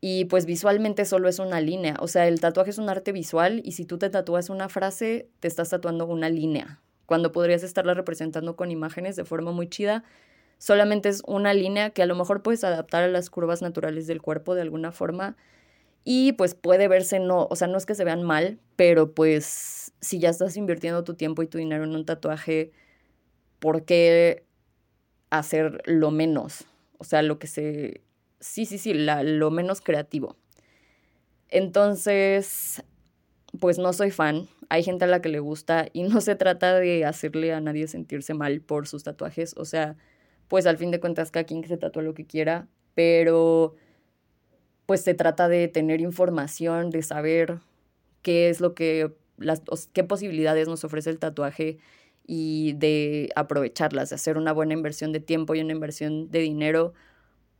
y 0.01 0.25
pues 0.25 0.45
visualmente 0.45 1.05
solo 1.05 1.29
es 1.29 1.39
una 1.39 1.62
línea, 1.62 1.95
o 2.01 2.09
sea, 2.09 2.27
el 2.27 2.41
tatuaje 2.41 2.71
es 2.71 2.79
un 2.79 2.89
arte 2.89 3.13
visual 3.13 3.62
y 3.63 3.71
si 3.71 3.86
tú 3.86 3.98
te 3.98 4.09
tatúas 4.09 4.50
una 4.50 4.67
frase, 4.67 5.29
te 5.39 5.48
estás 5.48 5.69
tatuando 5.69 6.05
una 6.05 6.27
línea, 6.27 6.81
cuando 7.05 7.31
podrías 7.31 7.63
estarla 7.63 7.93
representando 7.93 8.57
con 8.57 8.71
imágenes 8.71 9.15
de 9.15 9.24
forma 9.24 9.53
muy 9.53 9.69
chida, 9.69 10.03
solamente 10.57 11.07
es 11.07 11.24
una 11.25 11.53
línea 11.53 11.91
que 11.91 12.03
a 12.03 12.07
lo 12.07 12.15
mejor 12.15 12.43
puedes 12.43 12.65
adaptar 12.65 13.03
a 13.03 13.07
las 13.07 13.29
curvas 13.29 13.62
naturales 13.62 14.05
del 14.05 14.21
cuerpo 14.21 14.55
de 14.55 14.63
alguna 14.63 14.91
forma 14.91 15.38
y 16.03 16.33
pues 16.33 16.55
puede 16.55 16.89
verse 16.89 17.21
no, 17.21 17.48
o 17.50 17.55
sea, 17.55 17.69
no 17.69 17.77
es 17.77 17.86
que 17.86 17.95
se 17.95 18.03
vean 18.03 18.24
mal, 18.24 18.59
pero 18.75 19.13
pues 19.13 19.93
si 20.01 20.19
ya 20.19 20.29
estás 20.29 20.57
invirtiendo 20.57 21.05
tu 21.05 21.13
tiempo 21.13 21.41
y 21.41 21.48
tu 21.48 21.57
dinero 21.57 21.86
en 21.86 21.95
un 21.95 22.03
tatuaje, 22.03 22.74
¿por 23.59 23.86
qué 23.86 24.43
hacer 25.29 25.81
lo 25.86 26.12
menos? 26.12 26.65
O 26.98 27.03
sea, 27.03 27.21
lo 27.21 27.39
que 27.39 27.48
se... 27.48 28.01
Sí, 28.39 28.65
sí, 28.65 28.77
sí, 28.77 28.93
la, 28.93 29.24
lo 29.24 29.51
menos 29.51 29.81
creativo. 29.81 30.36
Entonces, 31.50 32.83
pues 33.59 33.77
no 33.77 33.93
soy 33.93 34.12
fan. 34.12 34.48
Hay 34.69 34.83
gente 34.83 35.05
a 35.05 35.07
la 35.07 35.21
que 35.21 35.29
le 35.29 35.39
gusta 35.39 35.88
y 35.93 36.03
no 36.03 36.21
se 36.21 36.36
trata 36.36 36.79
de 36.79 37.05
hacerle 37.05 37.53
a 37.53 37.62
nadie 37.62 37.88
sentirse 37.88 38.33
mal 38.33 38.62
por 38.62 38.88
sus 38.88 39.03
tatuajes. 39.03 39.55
O 39.57 39.65
sea, 39.65 39.98
pues 40.48 40.65
al 40.65 40.77
fin 40.77 40.91
de 40.91 41.00
cuentas 41.00 41.31
cada 41.31 41.45
quien 41.45 41.62
que 41.62 41.67
se 41.67 41.77
tatúa 41.77 42.03
lo 42.03 42.13
que 42.13 42.25
quiera, 42.25 42.67
pero 42.93 43.75
pues 44.86 45.01
se 45.01 45.13
trata 45.13 45.48
de 45.48 45.67
tener 45.67 46.01
información, 46.01 46.89
de 46.89 47.03
saber 47.03 47.59
qué 48.21 48.50
es 48.50 48.59
lo 48.59 48.74
que, 48.74 49.13
las, 49.38 49.62
qué 49.93 50.03
posibilidades 50.03 50.67
nos 50.67 50.83
ofrece 50.83 51.12
el 51.12 51.19
tatuaje 51.19 51.77
y 52.31 52.74
de 52.74 53.31
aprovecharlas, 53.36 54.09
de 54.09 54.15
hacer 54.15 54.38
una 54.38 54.53
buena 54.53 54.74
inversión 54.74 55.12
de 55.12 55.19
tiempo 55.19 55.55
y 55.55 55.62
una 55.62 55.74
inversión 55.74 56.29
de 56.29 56.41
dinero, 56.41 56.93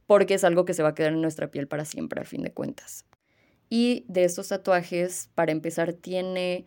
porque 0.06 0.36
es 0.36 0.44
algo 0.44 0.64
que 0.64 0.76
se 0.76 0.84
va 0.84 0.90
a 0.90 0.94
quedar 0.94 1.14
en 1.14 1.24
nuestra 1.24 1.50
piel 1.50 1.68
para 1.68 1.86
siempre, 1.86 2.20
al 2.20 2.28
fin 2.28 2.44
de 2.44 2.54
cuentas. 2.54 3.04
Y 3.68 4.06
de 4.08 4.26
estos 4.26 4.50
tatuajes, 4.50 5.32
para 5.34 5.52
empezar, 5.52 5.94
tiene 5.94 6.66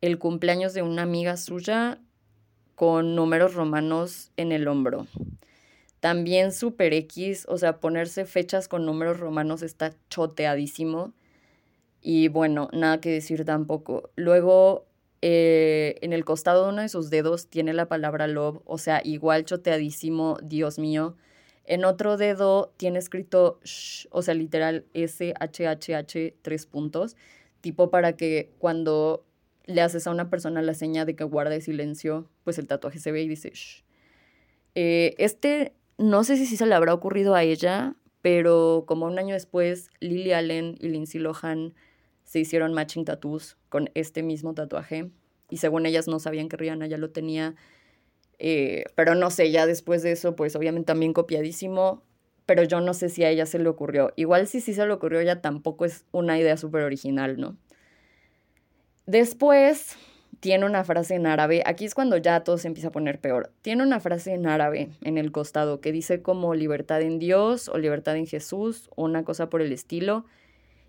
el 0.00 0.18
cumpleaños 0.18 0.72
de 0.72 0.80
una 0.80 1.02
amiga 1.02 1.36
suya 1.36 2.00
con 2.74 3.14
números 3.14 3.52
romanos 3.52 4.32
en 4.38 4.50
el 4.50 4.66
hombro. 4.66 5.06
También 6.00 6.50
Super 6.50 6.94
X, 6.94 7.44
o 7.46 7.58
sea, 7.58 7.78
ponerse 7.78 8.24
fechas 8.24 8.68
con 8.68 8.86
números 8.86 9.20
romanos 9.20 9.60
está 9.60 9.94
choteadísimo. 10.08 11.12
Y 12.00 12.28
bueno, 12.28 12.70
nada 12.72 13.02
que 13.02 13.10
decir 13.10 13.44
tampoco. 13.44 14.08
Luego, 14.16 14.87
eh, 15.22 15.96
en 16.02 16.12
el 16.12 16.24
costado 16.24 16.64
de 16.64 16.72
uno 16.72 16.82
de 16.82 16.88
sus 16.88 17.10
dedos 17.10 17.48
tiene 17.48 17.72
la 17.72 17.88
palabra 17.88 18.26
love, 18.26 18.60
o 18.64 18.78
sea, 18.78 19.00
igual 19.04 19.44
choteadísimo, 19.44 20.38
Dios 20.42 20.78
mío. 20.78 21.16
En 21.64 21.84
otro 21.84 22.16
dedo 22.16 22.72
tiene 22.76 22.98
escrito 22.98 23.60
shh, 23.64 24.06
o 24.10 24.22
sea, 24.22 24.34
literal 24.34 24.86
S-H-H-H, 24.94 26.36
tres 26.42 26.66
puntos, 26.66 27.16
tipo 27.60 27.90
para 27.90 28.14
que 28.14 28.52
cuando 28.58 29.24
le 29.66 29.82
haces 29.82 30.06
a 30.06 30.10
una 30.10 30.30
persona 30.30 30.62
la 30.62 30.74
seña 30.74 31.04
de 31.04 31.14
que 31.14 31.24
guarde 31.24 31.60
silencio, 31.60 32.30
pues 32.44 32.58
el 32.58 32.66
tatuaje 32.66 32.98
se 32.98 33.12
ve 33.12 33.22
y 33.22 33.28
dice 33.28 33.50
shh. 33.50 33.84
Eh, 34.74 35.14
este 35.18 35.74
no 35.98 36.22
sé 36.22 36.36
si 36.36 36.56
se 36.56 36.64
le 36.64 36.74
habrá 36.74 36.94
ocurrido 36.94 37.34
a 37.34 37.42
ella, 37.42 37.96
pero 38.22 38.84
como 38.86 39.06
un 39.06 39.18
año 39.18 39.34
después, 39.34 39.90
Lily 40.00 40.32
Allen 40.32 40.76
y 40.80 40.88
Lindsay 40.88 41.20
Lohan 41.20 41.74
se 42.28 42.40
hicieron 42.40 42.74
matching 42.74 43.06
tattoos 43.06 43.56
con 43.70 43.88
este 43.94 44.22
mismo 44.22 44.52
tatuaje. 44.52 45.10
Y 45.48 45.56
según 45.56 45.86
ellas 45.86 46.08
no 46.08 46.20
sabían 46.20 46.50
que 46.50 46.58
Rihanna 46.58 46.86
ya 46.86 46.98
lo 46.98 47.08
tenía. 47.08 47.54
Eh, 48.38 48.84
pero 48.94 49.14
no 49.14 49.30
sé, 49.30 49.50
ya 49.50 49.64
después 49.64 50.02
de 50.02 50.12
eso, 50.12 50.36
pues 50.36 50.54
obviamente 50.54 50.88
también 50.88 51.14
copiadísimo. 51.14 52.02
Pero 52.44 52.64
yo 52.64 52.82
no 52.82 52.92
sé 52.92 53.08
si 53.08 53.24
a 53.24 53.30
ella 53.30 53.46
se 53.46 53.58
le 53.58 53.70
ocurrió. 53.70 54.12
Igual 54.14 54.46
si 54.46 54.60
sí 54.60 54.74
se 54.74 54.86
le 54.86 54.92
ocurrió, 54.92 55.22
ya 55.22 55.40
tampoco 55.40 55.86
es 55.86 56.04
una 56.12 56.38
idea 56.38 56.58
súper 56.58 56.82
original, 56.82 57.40
¿no? 57.40 57.56
Después, 59.06 59.96
tiene 60.40 60.66
una 60.66 60.84
frase 60.84 61.14
en 61.14 61.26
árabe, 61.26 61.62
aquí 61.64 61.86
es 61.86 61.94
cuando 61.94 62.18
ya 62.18 62.44
todo 62.44 62.58
se 62.58 62.68
empieza 62.68 62.88
a 62.88 62.92
poner 62.92 63.20
peor, 63.20 63.52
tiene 63.62 63.82
una 63.82 64.00
frase 64.00 64.34
en 64.34 64.46
árabe 64.46 64.90
en 65.00 65.16
el 65.16 65.32
costado 65.32 65.80
que 65.80 65.92
dice 65.92 66.20
como 66.20 66.54
libertad 66.54 67.00
en 67.00 67.18
Dios 67.18 67.70
o 67.70 67.78
libertad 67.78 68.16
en 68.16 68.26
Jesús 68.26 68.90
una 68.96 69.24
cosa 69.24 69.48
por 69.48 69.62
el 69.62 69.72
estilo. 69.72 70.26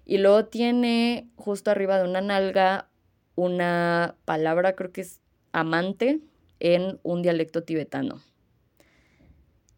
Y 0.05 0.17
luego 0.17 0.45
tiene 0.45 1.29
justo 1.35 1.71
arriba 1.71 1.97
de 1.97 2.07
una 2.07 2.21
nalga 2.21 2.89
una 3.35 4.15
palabra, 4.25 4.75
creo 4.75 4.91
que 4.91 5.01
es 5.01 5.21
amante, 5.53 6.19
en 6.59 6.99
un 7.03 7.21
dialecto 7.21 7.63
tibetano. 7.63 8.21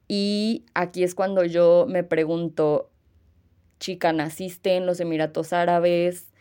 Y 0.07 0.65
aquí 0.73 1.03
es 1.03 1.13
cuando 1.13 1.45
yo 1.45 1.85
me 1.87 2.03
pregunto, 2.03 2.89
chica, 3.79 4.13
¿naciste 4.13 4.75
en 4.75 4.85
los 4.85 4.99
Emiratos 4.99 5.53
Árabes? 5.53 6.31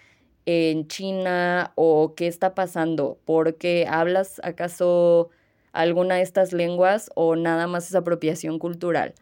en 0.47 0.89
China 0.89 1.73
o 1.77 2.15
qué 2.15 2.27
está 2.27 2.55
pasando? 2.55 3.19
¿Porque 3.25 3.87
hablas 3.89 4.41
acaso 4.45 5.31
alguna 5.73 6.17
de 6.17 6.23
estas 6.23 6.53
lenguas 6.53 7.11
o 7.15 7.37
nada 7.37 7.67
más 7.67 7.89
es 7.89 7.95
apropiación 7.95 8.59
cultural? 8.59 9.15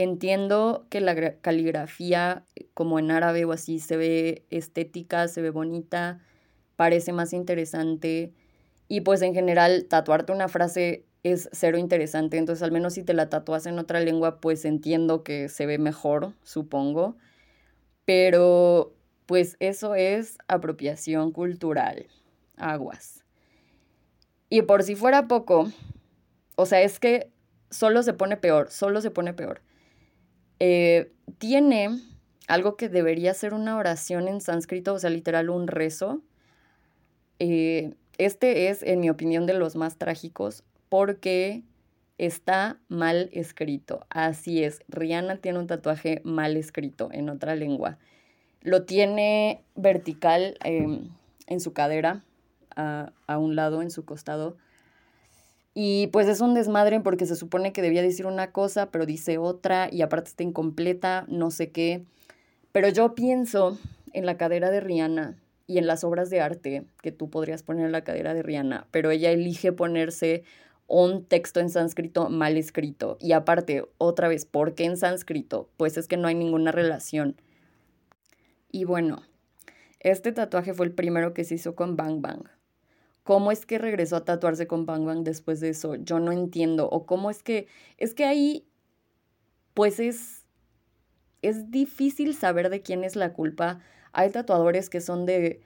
Entiendo 0.00 0.86
que 0.88 1.02
la 1.02 1.34
caligrafía, 1.42 2.46
como 2.72 2.98
en 2.98 3.10
árabe 3.10 3.44
o 3.44 3.52
así, 3.52 3.80
se 3.80 3.98
ve 3.98 4.46
estética, 4.48 5.28
se 5.28 5.42
ve 5.42 5.50
bonita, 5.50 6.20
parece 6.74 7.12
más 7.12 7.34
interesante. 7.34 8.32
Y 8.88 9.02
pues 9.02 9.20
en 9.20 9.34
general, 9.34 9.84
tatuarte 9.90 10.32
una 10.32 10.48
frase 10.48 11.04
es 11.22 11.50
cero 11.52 11.76
interesante. 11.76 12.38
Entonces, 12.38 12.62
al 12.62 12.72
menos 12.72 12.94
si 12.94 13.02
te 13.02 13.12
la 13.12 13.28
tatuas 13.28 13.66
en 13.66 13.78
otra 13.78 14.00
lengua, 14.00 14.40
pues 14.40 14.64
entiendo 14.64 15.22
que 15.22 15.50
se 15.50 15.66
ve 15.66 15.76
mejor, 15.76 16.32
supongo. 16.44 17.18
Pero 18.06 18.94
pues 19.26 19.58
eso 19.60 19.94
es 19.94 20.38
apropiación 20.48 21.30
cultural. 21.30 22.06
Aguas. 22.56 23.22
Y 24.48 24.62
por 24.62 24.82
si 24.82 24.94
fuera 24.94 25.28
poco, 25.28 25.70
o 26.56 26.64
sea, 26.64 26.80
es 26.80 26.98
que 26.98 27.30
solo 27.68 28.02
se 28.02 28.14
pone 28.14 28.38
peor, 28.38 28.70
solo 28.70 29.02
se 29.02 29.10
pone 29.10 29.34
peor. 29.34 29.60
Eh, 30.60 31.10
tiene 31.38 31.88
algo 32.46 32.76
que 32.76 32.88
debería 32.88 33.34
ser 33.34 33.54
una 33.54 33.76
oración 33.76 34.28
en 34.28 34.40
sánscrito, 34.40 34.94
o 34.94 34.98
sea, 34.98 35.10
literal 35.10 35.50
un 35.50 35.66
rezo. 35.66 36.22
Eh, 37.38 37.94
este 38.18 38.68
es, 38.68 38.82
en 38.82 39.00
mi 39.00 39.08
opinión, 39.08 39.46
de 39.46 39.54
los 39.54 39.74
más 39.74 39.96
trágicos 39.96 40.62
porque 40.90 41.62
está 42.18 42.78
mal 42.88 43.30
escrito. 43.32 44.04
Así 44.10 44.62
es, 44.62 44.82
Rihanna 44.88 45.36
tiene 45.36 45.58
un 45.58 45.66
tatuaje 45.66 46.20
mal 46.24 46.58
escrito 46.58 47.08
en 47.12 47.30
otra 47.30 47.54
lengua. 47.54 47.96
Lo 48.60 48.82
tiene 48.82 49.64
vertical 49.74 50.58
em, 50.62 51.08
en 51.46 51.60
su 51.60 51.72
cadera, 51.72 52.22
a, 52.76 53.12
a 53.26 53.38
un 53.38 53.56
lado, 53.56 53.80
en 53.80 53.90
su 53.90 54.04
costado. 54.04 54.58
Y 55.74 56.08
pues 56.08 56.28
es 56.28 56.40
un 56.40 56.54
desmadre 56.54 57.00
porque 57.00 57.26
se 57.26 57.36
supone 57.36 57.72
que 57.72 57.82
debía 57.82 58.02
decir 58.02 58.26
una 58.26 58.50
cosa, 58.50 58.90
pero 58.90 59.06
dice 59.06 59.38
otra 59.38 59.88
y 59.90 60.02
aparte 60.02 60.30
está 60.30 60.42
incompleta, 60.42 61.24
no 61.28 61.50
sé 61.50 61.70
qué. 61.70 62.04
Pero 62.72 62.88
yo 62.88 63.14
pienso 63.14 63.78
en 64.12 64.26
la 64.26 64.36
cadera 64.36 64.70
de 64.70 64.80
Rihanna 64.80 65.36
y 65.66 65.78
en 65.78 65.86
las 65.86 66.02
obras 66.02 66.30
de 66.30 66.40
arte 66.40 66.84
que 67.02 67.12
tú 67.12 67.30
podrías 67.30 67.62
poner 67.62 67.86
en 67.86 67.92
la 67.92 68.02
cadera 68.02 68.34
de 68.34 68.42
Rihanna, 68.42 68.88
pero 68.90 69.10
ella 69.12 69.30
elige 69.30 69.72
ponerse 69.72 70.42
un 70.88 71.24
texto 71.24 71.60
en 71.60 71.70
sánscrito 71.70 72.28
mal 72.28 72.56
escrito. 72.56 73.16
Y 73.20 73.32
aparte, 73.32 73.84
otra 73.96 74.26
vez, 74.26 74.44
¿por 74.44 74.74
qué 74.74 74.84
en 74.84 74.96
sánscrito? 74.96 75.70
Pues 75.76 75.96
es 75.96 76.08
que 76.08 76.16
no 76.16 76.26
hay 76.26 76.34
ninguna 76.34 76.72
relación. 76.72 77.36
Y 78.72 78.84
bueno, 78.84 79.22
este 80.00 80.32
tatuaje 80.32 80.74
fue 80.74 80.86
el 80.86 80.92
primero 80.92 81.32
que 81.32 81.44
se 81.44 81.54
hizo 81.54 81.76
con 81.76 81.96
Bang 81.96 82.20
Bang. 82.20 82.48
¿Cómo 83.30 83.52
es 83.52 83.64
que 83.64 83.78
regresó 83.78 84.16
a 84.16 84.24
tatuarse 84.24 84.66
con 84.66 84.86
Bang 84.86 85.04
Bang 85.04 85.22
después 85.22 85.60
de 85.60 85.68
eso? 85.68 85.94
Yo 85.94 86.18
no 86.18 86.32
entiendo. 86.32 86.88
O 86.88 87.06
cómo 87.06 87.30
es 87.30 87.44
que... 87.44 87.68
Es 87.96 88.12
que 88.12 88.24
ahí, 88.24 88.66
pues 89.72 90.00
es... 90.00 90.46
Es 91.40 91.70
difícil 91.70 92.34
saber 92.34 92.70
de 92.70 92.82
quién 92.82 93.04
es 93.04 93.14
la 93.14 93.32
culpa. 93.32 93.78
Hay 94.10 94.30
tatuadores 94.30 94.90
que 94.90 95.00
son 95.00 95.26
de 95.26 95.62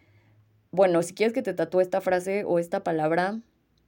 bueno, 0.73 1.02
si 1.04 1.14
quieres 1.14 1.33
que 1.33 1.42
te 1.42 1.54
tatúe 1.54 1.80
esta 1.80 2.00
frase 2.00 2.42
o 2.44 2.59
esta 2.59 2.83
palabra, 2.83 3.40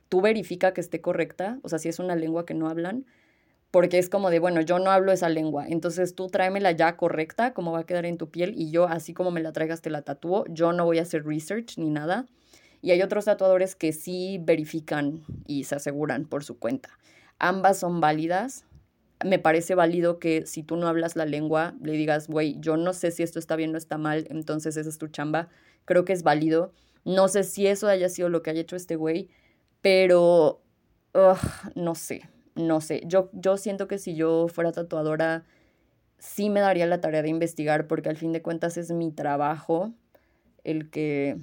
tú 0.08 0.20
verifica 0.20 0.72
que 0.72 0.80
esté 0.80 1.00
correcta, 1.00 1.58
o 1.62 1.68
sea, 1.68 1.80
si 1.80 1.88
es 1.88 1.98
una 1.98 2.14
lengua 2.14 2.46
que 2.46 2.54
no 2.54 2.68
hablan, 2.68 3.04
porque 3.72 3.98
es 3.98 4.08
como 4.08 4.30
de, 4.30 4.38
bueno, 4.38 4.60
yo 4.60 4.78
no 4.78 4.92
hablo 4.92 5.10
esa 5.10 5.28
lengua, 5.28 5.66
entonces 5.66 6.14
tú 6.14 6.28
tráemela 6.28 6.70
ya 6.70 6.96
correcta, 6.96 7.54
como 7.54 7.72
va 7.72 7.80
a 7.80 7.86
quedar 7.86 8.06
en 8.06 8.18
tu 8.18 8.30
piel, 8.30 8.54
y 8.56 8.70
yo, 8.70 8.86
así 8.86 9.14
como 9.14 9.32
me 9.32 9.42
la 9.42 9.52
traigas, 9.52 9.82
te 9.82 9.90
la 9.90 10.02
tatúo, 10.02 10.44
yo 10.48 10.72
no 10.72 10.84
voy 10.84 11.00
a 11.00 11.02
hacer 11.02 11.26
research 11.26 11.76
ni 11.76 11.90
nada. 11.90 12.26
Y 12.82 12.90
hay 12.90 13.02
otros 13.02 13.24
tatuadores 13.24 13.74
que 13.74 13.92
sí 13.92 14.38
verifican 14.42 15.24
y 15.46 15.64
se 15.64 15.74
aseguran 15.74 16.26
por 16.26 16.44
su 16.44 16.58
cuenta. 16.58 16.90
Ambas 17.38 17.78
son 17.78 18.00
válidas. 18.00 18.64
Me 19.24 19.38
parece 19.38 19.74
válido 19.74 20.18
que 20.18 20.46
si 20.46 20.62
tú 20.62 20.76
no 20.76 20.88
hablas 20.88 21.16
la 21.16 21.24
lengua, 21.24 21.74
le 21.82 21.92
digas, 21.92 22.28
güey, 22.28 22.56
yo 22.60 22.76
no 22.76 22.92
sé 22.92 23.10
si 23.10 23.22
esto 23.22 23.38
está 23.38 23.56
bien 23.56 23.74
o 23.74 23.78
está 23.78 23.98
mal, 23.98 24.26
entonces 24.30 24.76
esa 24.76 24.88
es 24.88 24.98
tu 24.98 25.08
chamba. 25.08 25.48
Creo 25.84 26.04
que 26.04 26.12
es 26.12 26.22
válido. 26.22 26.72
No 27.04 27.28
sé 27.28 27.44
si 27.44 27.66
eso 27.66 27.88
haya 27.88 28.08
sido 28.08 28.28
lo 28.28 28.42
que 28.42 28.50
haya 28.50 28.60
hecho 28.60 28.76
este 28.76 28.96
güey, 28.96 29.30
pero 29.80 30.62
no 31.74 31.94
sé, 31.94 32.28
no 32.54 32.80
sé. 32.80 33.02
Yo, 33.06 33.30
yo 33.32 33.56
siento 33.56 33.88
que 33.88 33.98
si 33.98 34.14
yo 34.14 34.48
fuera 34.48 34.72
tatuadora, 34.72 35.44
sí 36.18 36.50
me 36.50 36.60
daría 36.60 36.86
la 36.86 37.00
tarea 37.00 37.22
de 37.22 37.28
investigar, 37.28 37.86
porque 37.86 38.08
al 38.08 38.16
fin 38.16 38.32
de 38.32 38.42
cuentas 38.42 38.76
es 38.76 38.90
mi 38.90 39.12
trabajo 39.12 39.92
el 40.64 40.90
que 40.90 41.38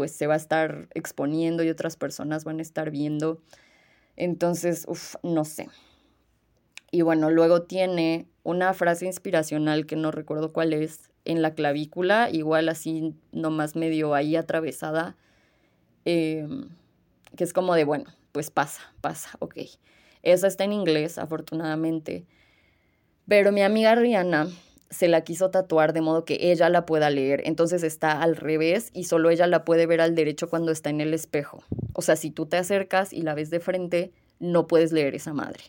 pues 0.00 0.12
se 0.12 0.26
va 0.26 0.32
a 0.32 0.38
estar 0.38 0.88
exponiendo 0.94 1.62
y 1.62 1.68
otras 1.68 1.98
personas 1.98 2.44
van 2.44 2.58
a 2.58 2.62
estar 2.62 2.90
viendo. 2.90 3.42
Entonces, 4.16 4.86
uff, 4.88 5.16
no 5.22 5.44
sé. 5.44 5.68
Y 6.90 7.02
bueno, 7.02 7.28
luego 7.28 7.64
tiene 7.64 8.26
una 8.42 8.72
frase 8.72 9.04
inspiracional 9.04 9.84
que 9.84 9.96
no 9.96 10.10
recuerdo 10.10 10.54
cuál 10.54 10.72
es, 10.72 11.10
en 11.26 11.42
la 11.42 11.52
clavícula, 11.52 12.30
igual 12.32 12.70
así 12.70 13.14
nomás 13.32 13.76
medio 13.76 14.14
ahí 14.14 14.36
atravesada, 14.36 15.18
em, 16.06 16.70
que 17.36 17.44
es 17.44 17.52
como 17.52 17.74
de, 17.74 17.84
bueno, 17.84 18.06
pues 18.32 18.50
pasa, 18.50 18.80
pasa, 19.02 19.36
ok. 19.40 19.58
Esa 20.22 20.46
está 20.46 20.64
en 20.64 20.72
inglés, 20.72 21.18
afortunadamente. 21.18 22.24
Pero 23.28 23.52
mi 23.52 23.60
amiga 23.60 23.94
Rihanna 23.96 24.48
se 24.90 25.06
la 25.06 25.22
quiso 25.22 25.50
tatuar 25.50 25.92
de 25.92 26.00
modo 26.00 26.24
que 26.24 26.50
ella 26.50 26.68
la 26.68 26.84
pueda 26.84 27.10
leer. 27.10 27.42
Entonces 27.44 27.82
está 27.82 28.20
al 28.20 28.36
revés 28.36 28.90
y 28.92 29.04
solo 29.04 29.30
ella 29.30 29.46
la 29.46 29.64
puede 29.64 29.86
ver 29.86 30.00
al 30.00 30.14
derecho 30.14 30.50
cuando 30.50 30.72
está 30.72 30.90
en 30.90 31.00
el 31.00 31.14
espejo. 31.14 31.62
O 31.94 32.02
sea, 32.02 32.16
si 32.16 32.30
tú 32.30 32.46
te 32.46 32.56
acercas 32.56 33.12
y 33.12 33.22
la 33.22 33.34
ves 33.34 33.50
de 33.50 33.60
frente, 33.60 34.12
no 34.40 34.66
puedes 34.66 34.90
leer 34.90 35.14
esa 35.14 35.32
madre. 35.32 35.62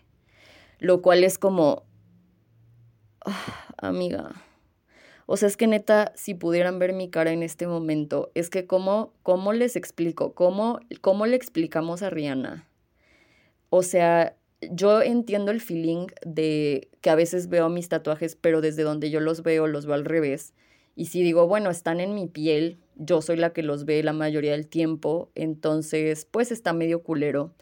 Lo 0.80 1.02
cual 1.02 1.24
es 1.24 1.38
como... 1.38 1.84
Ah, 3.24 3.68
amiga. 3.78 4.32
O 5.28 5.38
sea, 5.38 5.48
es 5.48 5.56
que 5.56 5.68
neta, 5.68 6.12
si 6.16 6.34
pudieran 6.34 6.80
ver 6.80 6.92
mi 6.92 7.10
cara 7.10 7.32
en 7.32 7.44
este 7.44 7.68
momento, 7.68 8.32
es 8.34 8.50
que 8.50 8.66
cómo, 8.66 9.14
cómo 9.24 9.54
les 9.54 9.76
explico, 9.76 10.34
cómo, 10.34 10.80
cómo 11.00 11.26
le 11.26 11.36
explicamos 11.36 12.02
a 12.02 12.10
Rihanna. 12.10 12.68
O 13.70 13.84
sea, 13.84 14.36
yo 14.70 15.02
entiendo 15.02 15.52
el 15.52 15.62
feeling 15.62 16.08
de 16.26 16.90
que 17.02 17.10
a 17.10 17.16
veces 17.16 17.50
veo 17.50 17.70
mis 17.70 17.90
tatuajes, 17.90 18.36
pero 18.36 18.62
desde 18.62 18.84
donde 18.84 19.10
yo 19.10 19.20
los 19.20 19.44
veo, 19.44 19.68
los 19.68 19.86
veo 19.86 19.96
al 19.96 20.06
revés. 20.06 20.54
Y 20.96 21.06
si 21.06 21.24
digo, 21.24 21.48
bueno, 21.48 21.70
están 21.70 22.00
en 22.00 22.14
mi 22.14 22.28
piel, 22.28 22.78
yo 22.96 23.22
soy 23.22 23.38
la 23.38 23.54
que 23.54 23.64
los 23.64 23.86
ve 23.86 24.04
la 24.04 24.14
mayoría 24.14 24.52
del 24.52 24.68
tiempo, 24.68 25.32
entonces 25.36 26.28
pues 26.30 26.52
está 26.52 26.74
medio 26.74 27.02
culero 27.02 27.54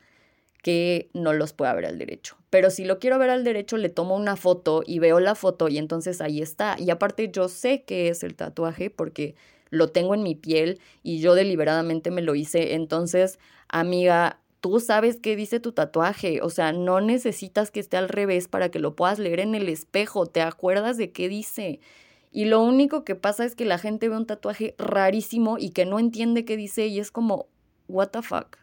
que 0.62 1.10
no 1.14 1.34
los 1.34 1.54
pueda 1.54 1.74
ver 1.74 1.86
al 1.86 1.98
derecho. 1.98 2.38
Pero 2.50 2.70
si 2.70 2.84
lo 2.84 3.00
quiero 3.00 3.18
ver 3.18 3.30
al 3.30 3.44
derecho, 3.44 3.78
le 3.78 3.90
tomo 3.90 4.16
una 4.16 4.36
foto 4.36 4.84
y 4.86 5.00
veo 5.00 5.20
la 5.20 5.36
foto 5.36 5.70
y 5.70 5.78
entonces 5.78 6.20
ahí 6.22 6.42
está. 6.42 6.76
Y 6.78 6.90
aparte 6.90 7.30
yo 7.32 7.48
sé 7.48 7.84
que 7.84 8.10
es 8.10 8.24
el 8.24 8.36
tatuaje 8.36 8.90
porque 8.90 9.36
lo 9.70 9.90
tengo 9.90 10.16
en 10.16 10.24
mi 10.24 10.36
piel 10.36 10.80
y 11.04 11.20
yo 11.20 11.36
deliberadamente 11.36 12.12
me 12.12 12.22
lo 12.22 12.36
hice. 12.36 12.74
Entonces, 12.74 13.40
amiga, 13.70 14.42
tú 14.62 14.80
sabes 14.80 15.18
qué 15.18 15.36
dice 15.36 15.60
tu 15.60 15.72
tatuaje, 15.72 16.42
o 16.42 16.50
sea, 16.50 16.72
no 16.72 17.02
necesitas 17.02 17.72
que 17.72 17.80
esté 17.80 17.98
al 17.98 18.10
revés 18.10 18.48
para 18.48 18.70
que 18.70 18.80
lo 18.80 18.96
puedas 18.96 19.20
leer 19.20 19.40
en 19.40 19.56
el 19.56 19.70
espejo, 19.70 20.26
te 20.26 20.42
acuerdas 20.42 20.98
de 20.98 21.12
qué 21.12 21.30
dice. 21.30 21.80
Y 22.32 22.46
lo 22.46 22.62
único 22.62 23.04
que 23.04 23.16
pasa 23.16 23.46
es 23.46 23.56
que 23.56 23.66
la 23.66 23.78
gente 23.78 24.10
ve 24.10 24.18
un 24.18 24.28
tatuaje 24.28 24.76
rarísimo 24.78 25.58
y 25.58 25.72
que 25.72 25.86
no 25.86 26.00
entiende 26.00 26.46
qué 26.46 26.58
dice 26.58 26.88
y 26.88 27.00
es 27.00 27.12
como, 27.12 27.48
what 27.88 28.10
the 28.10 28.22
fuck. 28.22 28.58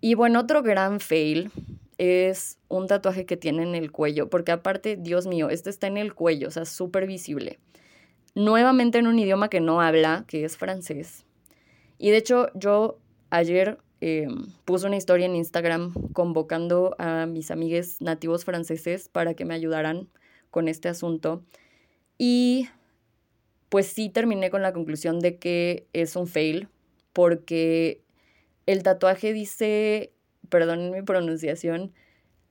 Y 0.00 0.14
bueno, 0.14 0.40
otro 0.40 0.62
gran 0.62 1.00
fail 1.00 1.50
es 1.98 2.58
un 2.68 2.86
tatuaje 2.86 3.26
que 3.26 3.36
tiene 3.36 3.62
en 3.62 3.74
el 3.74 3.92
cuello, 3.92 4.28
porque 4.28 4.52
aparte, 4.52 4.96
Dios 4.96 5.26
mío, 5.26 5.50
este 5.50 5.70
está 5.70 5.86
en 5.86 5.96
el 5.96 6.14
cuello, 6.14 6.48
o 6.48 6.50
sea, 6.50 6.64
súper 6.64 7.06
visible. 7.06 7.58
Nuevamente 8.34 8.98
en 8.98 9.06
un 9.06 9.18
idioma 9.18 9.48
que 9.48 9.60
no 9.60 9.80
habla, 9.80 10.24
que 10.26 10.44
es 10.44 10.56
francés. 10.56 11.24
Y 11.98 12.10
de 12.10 12.16
hecho, 12.16 12.48
yo 12.54 12.98
ayer 13.30 13.78
eh, 14.04 14.26
puse 14.64 14.88
una 14.88 14.96
historia 14.96 15.26
en 15.26 15.36
Instagram 15.36 15.92
convocando 16.12 16.96
a 16.98 17.26
mis 17.26 17.52
amigues 17.52 18.00
nativos 18.00 18.44
franceses 18.44 19.08
para 19.08 19.34
que 19.34 19.44
me 19.44 19.54
ayudaran 19.54 20.08
con 20.50 20.66
este 20.66 20.88
asunto. 20.88 21.44
Y 22.18 22.68
pues 23.68 23.86
sí 23.86 24.08
terminé 24.08 24.50
con 24.50 24.60
la 24.60 24.72
conclusión 24.72 25.20
de 25.20 25.36
que 25.38 25.86
es 25.92 26.16
un 26.16 26.26
fail 26.26 26.68
porque 27.12 28.02
el 28.66 28.82
tatuaje 28.82 29.32
dice, 29.32 30.12
perdón 30.48 30.90
mi 30.90 31.02
pronunciación, 31.02 31.92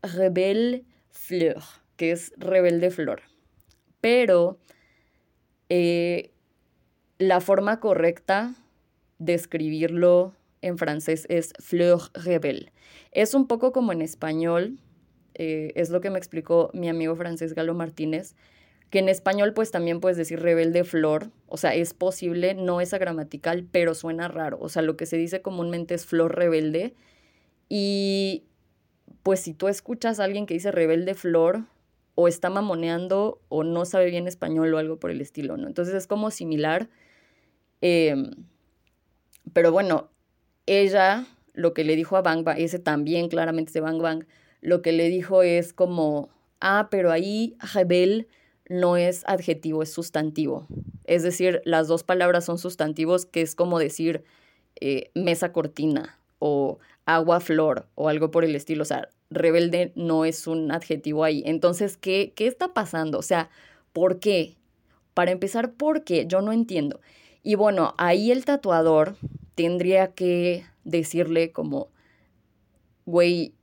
Rebelle 0.01 0.85
Fleur, 1.09 1.61
que 1.97 2.11
es 2.11 2.31
rebelde 2.37 2.91
flor. 2.91 3.23
Pero 3.99 4.57
eh, 5.67 6.31
la 7.17 7.41
forma 7.41 7.81
correcta 7.81 8.55
de 9.19 9.33
escribirlo 9.33 10.33
en 10.61 10.77
francés 10.77 11.25
es 11.29 11.53
fleur 11.59 12.01
rebelle. 12.13 12.71
Es 13.11 13.33
un 13.33 13.47
poco 13.47 13.71
como 13.71 13.91
en 13.91 14.01
español, 14.01 14.79
eh, 15.33 15.71
es 15.75 15.89
lo 15.89 16.01
que 16.01 16.09
me 16.09 16.17
explicó 16.17 16.69
mi 16.73 16.89
amigo 16.89 17.15
francés 17.15 17.53
Galo 17.53 17.73
Martínez, 17.73 18.35
que 18.89 18.99
en 18.99 19.09
español 19.09 19.53
pues 19.53 19.71
también 19.71 19.99
puedes 19.99 20.17
decir 20.17 20.39
rebelde 20.39 20.83
flor, 20.83 21.31
o 21.47 21.57
sea, 21.57 21.73
es 21.73 21.93
posible, 21.93 22.53
no 22.53 22.81
es 22.81 22.93
agramatical, 22.93 23.65
pero 23.71 23.95
suena 23.95 24.27
raro, 24.27 24.57
o 24.59 24.69
sea, 24.69 24.81
lo 24.81 24.97
que 24.97 25.05
se 25.05 25.17
dice 25.17 25.41
comúnmente 25.41 25.93
es 25.93 26.05
flor 26.05 26.35
rebelde 26.35 26.93
y 27.69 28.43
pues 29.23 29.39
si 29.39 29.53
tú 29.53 29.69
escuchas 29.69 30.19
a 30.19 30.25
alguien 30.25 30.45
que 30.45 30.55
dice 30.55 30.71
rebelde 30.71 31.13
flor, 31.13 31.63
o 32.15 32.27
está 32.27 32.49
mamoneando 32.49 33.41
o 33.49 33.63
no 33.63 33.85
sabe 33.85 34.09
bien 34.09 34.27
español 34.27 34.73
o 34.73 34.77
algo 34.77 34.99
por 34.99 35.11
el 35.11 35.21
estilo, 35.21 35.57
¿no? 35.57 35.67
Entonces 35.67 35.95
es 35.95 36.07
como 36.07 36.31
similar. 36.31 36.89
Em, 37.81 38.31
pero 39.53 39.71
bueno, 39.71 40.09
ella 40.65 41.25
lo 41.53 41.73
que 41.73 41.83
le 41.83 41.95
dijo 41.95 42.17
a 42.17 42.21
Bang 42.21 42.43
Bang, 42.43 42.59
ese 42.59 42.79
también 42.79 43.27
claramente 43.29 43.69
es 43.69 43.73
de 43.73 43.81
Bang 43.81 44.01
Bang, 44.01 44.25
lo 44.61 44.81
que 44.81 44.91
le 44.91 45.09
dijo 45.09 45.43
es 45.43 45.73
como, 45.73 46.29
ah, 46.59 46.87
pero 46.91 47.11
ahí 47.11 47.55
rebel 47.73 48.27
no 48.69 48.95
es 48.95 49.23
adjetivo, 49.25 49.83
es 49.83 49.91
sustantivo. 49.91 50.67
Es 51.03 51.23
decir, 51.23 51.61
las 51.65 51.87
dos 51.87 52.03
palabras 52.03 52.45
son 52.45 52.57
sustantivos, 52.57 53.25
que 53.25 53.41
es 53.41 53.55
como 53.55 53.79
decir 53.79 54.23
eh, 54.79 55.11
mesa 55.13 55.51
cortina 55.51 56.17
o 56.39 56.79
agua 57.05 57.39
flor 57.41 57.87
o 57.95 58.07
algo 58.07 58.31
por 58.31 58.45
el 58.45 58.55
estilo. 58.55 58.83
O 58.83 58.85
sea, 58.85 59.09
rebelde 59.29 59.91
no 59.95 60.23
es 60.23 60.47
un 60.47 60.71
adjetivo 60.71 61.23
ahí. 61.23 61.43
Entonces, 61.45 61.97
¿qué, 61.97 62.31
qué 62.35 62.47
está 62.47 62.73
pasando? 62.73 63.17
O 63.19 63.23
sea, 63.23 63.49
¿por 63.91 64.19
qué? 64.19 64.55
Para 65.13 65.31
empezar, 65.31 65.73
¿por 65.73 66.03
qué? 66.05 66.25
Yo 66.27 66.41
no 66.41 66.53
entiendo. 66.53 67.01
Y 67.43 67.55
bueno, 67.55 67.93
ahí 67.97 68.31
el 68.31 68.45
tatuador 68.45 69.15
tendría 69.55 70.13
que 70.13 70.65
decirle 70.83 71.51
como, 71.51 71.89
güey, 73.05 73.53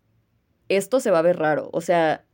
esto 0.69 1.01
se 1.01 1.11
va 1.11 1.21
a 1.21 1.23
ver 1.23 1.39
raro. 1.39 1.71
O 1.73 1.81
sea, 1.81 2.25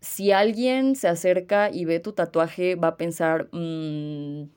si 0.00 0.32
alguien 0.32 0.96
se 0.96 1.08
acerca 1.08 1.70
y 1.70 1.84
ve 1.84 2.00
tu 2.00 2.12
tatuaje, 2.12 2.76
va 2.76 2.88
a 2.88 2.96
pensar, 2.96 3.48
mm, 3.52 4.48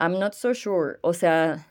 I'm 0.00 0.18
not 0.18 0.34
so 0.34 0.54
sure. 0.54 0.98
O 1.02 1.12
sea, 1.12 1.66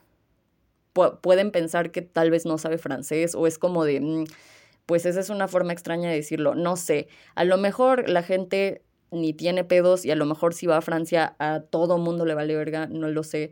pueden 1.21 1.51
pensar 1.51 1.91
que 1.91 2.01
tal 2.01 2.31
vez 2.31 2.45
no 2.45 2.57
sabe 2.57 2.77
francés 2.77 3.35
o 3.35 3.47
es 3.47 3.57
como 3.57 3.85
de, 3.85 4.01
mm, 4.01 4.25
pues 4.85 5.05
esa 5.05 5.19
es 5.19 5.29
una 5.29 5.47
forma 5.47 5.73
extraña 5.73 6.09
de 6.09 6.15
decirlo. 6.15 6.55
No 6.55 6.75
sé, 6.75 7.07
a 7.35 7.43
lo 7.43 7.57
mejor 7.57 8.09
la 8.09 8.23
gente 8.23 8.83
ni 9.11 9.33
tiene 9.33 9.63
pedos 9.63 10.05
y 10.05 10.11
a 10.11 10.15
lo 10.15 10.25
mejor 10.25 10.53
si 10.53 10.67
va 10.67 10.77
a 10.77 10.81
Francia 10.81 11.35
a 11.39 11.61
todo 11.61 11.97
mundo 11.97 12.25
le 12.25 12.35
vale 12.35 12.55
verga, 12.55 12.87
no 12.87 13.07
lo 13.09 13.23
sé. 13.23 13.51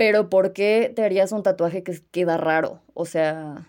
Pero 0.00 0.30
¿por 0.30 0.54
qué 0.54 0.90
te 0.96 1.04
harías 1.04 1.30
un 1.30 1.42
tatuaje 1.42 1.82
que 1.82 2.00
queda 2.10 2.38
raro? 2.38 2.80
O 2.94 3.04
sea, 3.04 3.68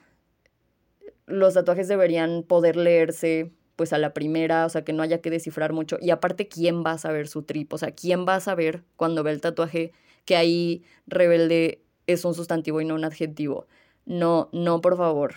los 1.26 1.56
tatuajes 1.56 1.89
deberían 1.89 2.44
poder 2.44 2.78
leerse 2.78 3.52
pues 3.76 3.91
a 3.91 3.98
la 3.98 4.13
primera, 4.13 4.65
o 4.65 4.70
sea, 4.70 4.86
que 4.86 4.94
no 4.94 5.04
haya 5.04 5.20
que 5.20 5.30
descifrar 5.30 5.74
mucho. 5.74 5.98
Y 6.00 6.10
aparte, 6.10 6.48
¿quién 6.48 6.86
va 6.86 6.94
a 6.94 6.98
saber 6.98 7.28
su 7.28 7.44
trip? 7.44 7.74
O 7.74 7.78
sea, 7.78 7.91
¿quién 7.91 8.26
va 8.26 8.36
a 8.36 8.39
saber 8.39 8.86
cuando 8.96 9.24
ve 9.24 9.32
el 9.32 9.41
tatuaje 9.41 9.91
que 10.24 10.38
ahí 10.38 10.86
rebelde 11.06 11.82
es 12.08 12.24
un 12.24 12.34
sustantivo 12.34 12.80
y 12.80 12.86
no 12.86 12.96
un 12.96 13.04
adjetivo? 13.04 13.67
No, 14.06 14.48
no, 14.54 14.80
por 14.80 14.96
favor. 14.96 15.34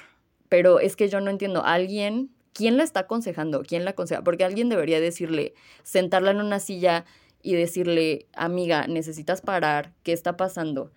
Pero 0.49 0.79
es 0.79 0.95
que 0.95 1.09
yo 1.09 1.21
no 1.21 1.29
entiendo. 1.29 1.65
Alguien 1.65 2.31
¿quién 2.55 2.79
la 2.79 2.85
está 2.85 3.01
aconsejando? 3.01 3.63
¿Quién 3.63 3.85
la 3.85 3.91
aconseja? 3.91 4.25
Porque 4.25 4.45
alguien 4.45 4.71
debería 4.71 5.01
decirle, 5.01 5.55
sentarla 5.83 6.31
en 6.31 6.41
una 6.41 6.61
silla 6.61 7.05
y 7.45 7.55
decirle, 7.55 8.27
amiga, 8.33 8.87
necesitas 8.89 9.43
parar, 9.43 9.93
¿qué 10.03 10.15
está 10.15 10.37
pasando? 10.37 10.91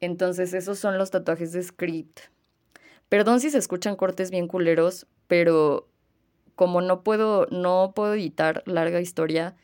Entonces 0.00 0.52
esos 0.54 0.78
son 0.78 0.98
los 0.98 1.12
tatuajes 1.12 1.52
de 1.52 1.62
script. 1.62 2.18
Perdón 3.08 3.40
si 3.40 3.48
se 3.50 3.58
escuchan 3.58 3.94
cortes 3.94 4.32
bien 4.32 4.48
culeros, 4.48 5.06
pero 5.28 5.88
como 6.56 6.80
no 6.80 7.04
puedo, 7.04 7.46
no 7.52 7.92
puedo 7.94 8.14
editar 8.14 8.64
larga 8.66 9.00
historia, 9.00 9.54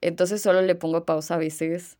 entonces 0.00 0.40
solo 0.40 0.62
le 0.62 0.74
pongo 0.74 1.04
pausa 1.04 1.34
a 1.34 1.38
veces 1.38 1.98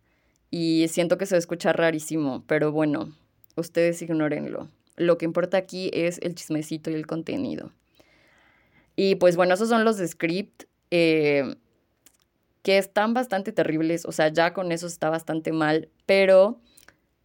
y 0.50 0.86
siento 0.88 1.18
que 1.18 1.26
se 1.26 1.36
escucha 1.36 1.74
rarísimo, 1.74 2.44
pero 2.46 2.72
bueno, 2.72 3.14
ustedes 3.56 4.00
ignórenlo. 4.00 4.68
Lo 4.96 5.18
que 5.18 5.26
importa 5.26 5.58
aquí 5.58 5.90
es 5.92 6.18
el 6.22 6.34
chismecito 6.34 6.90
y 6.90 6.94
el 6.94 7.06
contenido. 7.06 7.72
Y 8.96 9.16
pues 9.16 9.36
bueno, 9.36 9.52
esos 9.52 9.68
son 9.68 9.84
los 9.84 9.98
de 9.98 10.08
script 10.08 10.64
eh, 10.90 11.56
que 12.62 12.78
están 12.78 13.14
bastante 13.14 13.52
terribles, 13.52 14.04
o 14.04 14.12
sea, 14.12 14.28
ya 14.28 14.52
con 14.52 14.72
eso 14.72 14.86
está 14.86 15.10
bastante 15.10 15.52
mal, 15.52 15.88
pero 16.06 16.60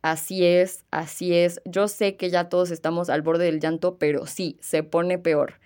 así 0.01 0.45
es, 0.45 0.85
así 0.91 1.33
es. 1.33 1.61
Yo 1.65 1.87
sé 1.87 2.15
que 2.15 2.29
ya 2.29 2.49
todos 2.49 2.71
estamos 2.71 3.09
al 3.09 3.21
borde 3.21 3.45
del 3.45 3.59
llanto, 3.59 3.97
pero 3.97 4.27
sí, 4.27 4.57
se 4.61 4.83
pone 4.83 5.17
peor. 5.17 5.59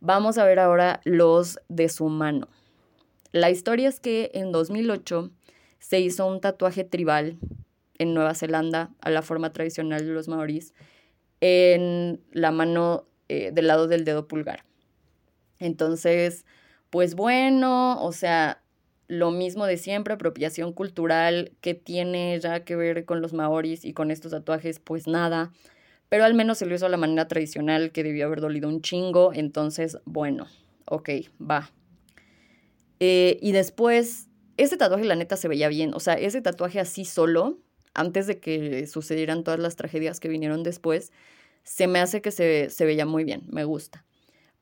Vamos 0.00 0.38
a 0.38 0.44
ver 0.44 0.60
ahora 0.60 1.00
los 1.04 1.58
de 1.68 1.88
su 1.88 2.08
mano. 2.08 2.48
La 3.32 3.50
historia 3.50 3.88
es 3.88 4.00
que 4.00 4.30
en 4.34 4.52
2008 4.52 5.30
se 5.80 6.00
hizo 6.00 6.26
un 6.26 6.40
tatuaje 6.40 6.84
tribal 6.84 7.38
en 7.98 8.14
Nueva 8.14 8.34
Zelanda 8.34 8.90
a 9.00 9.10
la 9.10 9.22
forma 9.22 9.52
tradicional 9.52 10.06
de 10.06 10.12
los 10.12 10.28
maoríes 10.28 10.72
en 11.40 12.20
la 12.32 12.50
mano 12.50 13.06
eh, 13.28 13.50
del 13.52 13.66
lado 13.66 13.88
del 13.88 14.04
dedo 14.04 14.28
pulgar. 14.28 14.64
Entonces, 15.58 16.46
pues 16.90 17.14
bueno, 17.14 18.02
o 18.02 18.12
sea, 18.12 18.62
lo 19.08 19.30
mismo 19.30 19.66
de 19.66 19.78
siempre, 19.78 20.14
apropiación 20.14 20.72
cultural 20.72 21.52
que 21.62 21.74
tiene 21.74 22.38
ya 22.40 22.64
que 22.64 22.76
ver 22.76 23.06
con 23.06 23.22
los 23.22 23.32
maoris 23.32 23.84
y 23.84 23.94
con 23.94 24.10
estos 24.10 24.32
tatuajes, 24.32 24.78
pues 24.78 25.06
nada. 25.06 25.50
Pero 26.10 26.24
al 26.24 26.34
menos 26.34 26.58
se 26.58 26.66
lo 26.66 26.74
hizo 26.74 26.86
a 26.86 26.90
la 26.90 26.98
manera 26.98 27.26
tradicional 27.26 27.90
que 27.90 28.02
debió 28.02 28.26
haber 28.26 28.42
dolido 28.42 28.68
un 28.68 28.82
chingo. 28.82 29.32
Entonces, 29.32 29.98
bueno, 30.04 30.46
ok, 30.84 31.08
va. 31.40 31.70
Eh, 33.00 33.38
y 33.40 33.52
después, 33.52 34.28
ese 34.58 34.76
tatuaje 34.76 35.04
la 35.04 35.16
neta 35.16 35.36
se 35.36 35.48
veía 35.48 35.68
bien. 35.68 35.94
O 35.94 36.00
sea, 36.00 36.14
ese 36.14 36.42
tatuaje 36.42 36.78
así 36.78 37.06
solo, 37.06 37.58
antes 37.94 38.26
de 38.26 38.38
que 38.40 38.86
sucedieran 38.86 39.42
todas 39.42 39.60
las 39.60 39.76
tragedias 39.76 40.20
que 40.20 40.28
vinieron 40.28 40.62
después, 40.62 41.12
se 41.62 41.86
me 41.86 41.98
hace 41.98 42.20
que 42.20 42.30
se, 42.30 42.68
se 42.68 42.84
veía 42.84 43.06
muy 43.06 43.24
bien, 43.24 43.42
me 43.48 43.64
gusta. 43.64 44.04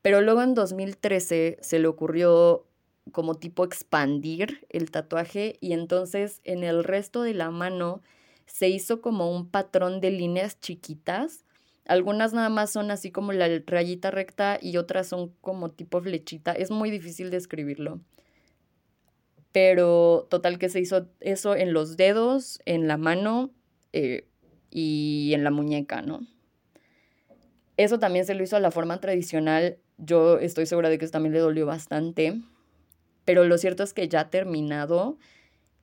Pero 0.01 0.21
luego 0.21 0.41
en 0.41 0.53
2013 0.53 1.57
se 1.61 1.79
le 1.79 1.87
ocurrió 1.87 2.65
como 3.11 3.35
tipo 3.35 3.63
expandir 3.63 4.65
el 4.69 4.91
tatuaje 4.91 5.57
y 5.61 5.73
entonces 5.73 6.41
en 6.43 6.63
el 6.63 6.83
resto 6.83 7.21
de 7.21 7.33
la 7.33 7.51
mano 7.51 8.01
se 8.45 8.69
hizo 8.69 9.01
como 9.01 9.31
un 9.31 9.49
patrón 9.49 9.99
de 9.99 10.11
líneas 10.11 10.59
chiquitas. 10.59 11.45
Algunas 11.85 12.33
nada 12.33 12.49
más 12.49 12.71
son 12.71 12.91
así 12.91 13.11
como 13.11 13.33
la 13.33 13.47
rayita 13.65 14.11
recta 14.11 14.57
y 14.61 14.77
otras 14.77 15.07
son 15.07 15.33
como 15.41 15.69
tipo 15.69 16.01
flechita. 16.01 16.51
Es 16.53 16.71
muy 16.71 16.91
difícil 16.91 17.29
describirlo. 17.29 17.99
Pero 19.51 20.27
total 20.29 20.59
que 20.59 20.69
se 20.69 20.79
hizo 20.79 21.07
eso 21.19 21.55
en 21.55 21.73
los 21.73 21.97
dedos, 21.97 22.59
en 22.65 22.87
la 22.87 22.97
mano 22.97 23.51
eh, 23.93 24.27
y 24.69 25.31
en 25.33 25.43
la 25.43 25.51
muñeca, 25.51 26.01
¿no? 26.01 26.21
Eso 27.77 27.99
también 27.99 28.25
se 28.25 28.33
lo 28.33 28.43
hizo 28.43 28.55
a 28.55 28.59
la 28.59 28.71
forma 28.71 28.99
tradicional 28.99 29.77
yo 29.97 30.37
estoy 30.37 30.65
segura 30.65 30.89
de 30.89 30.97
que 30.97 31.07
también 31.07 31.33
le 31.33 31.39
dolió 31.39 31.65
bastante. 31.65 32.39
Pero 33.27 33.43
lo 33.43 33.57
cierto 33.57 33.83
es 33.83 33.93
que 33.93 34.07
ya 34.07 34.29
terminado, 34.29 35.17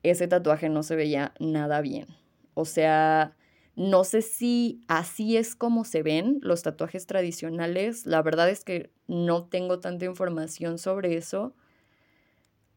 ese 0.01 0.27
tatuaje 0.27 0.67
no 0.67 0.81
se 0.81 0.95
veía 0.95 1.31
nada 1.39 1.79
bien. 1.81 2.07
O 2.55 2.65
sea, 2.65 3.35
no 3.75 4.03
sé 4.03 4.23
si 4.23 4.81
así 4.87 5.37
es 5.37 5.55
como 5.55 5.85
se 5.85 6.01
ven 6.01 6.39
los 6.41 6.63
tatuajes 6.63 7.05
tradicionales. 7.05 8.07
La 8.07 8.23
verdad 8.23 8.49
es 8.49 8.63
que 8.63 8.89
no 9.05 9.43
tengo 9.43 9.79
tanta 9.79 10.05
información 10.05 10.79
sobre 10.79 11.17
eso. 11.17 11.53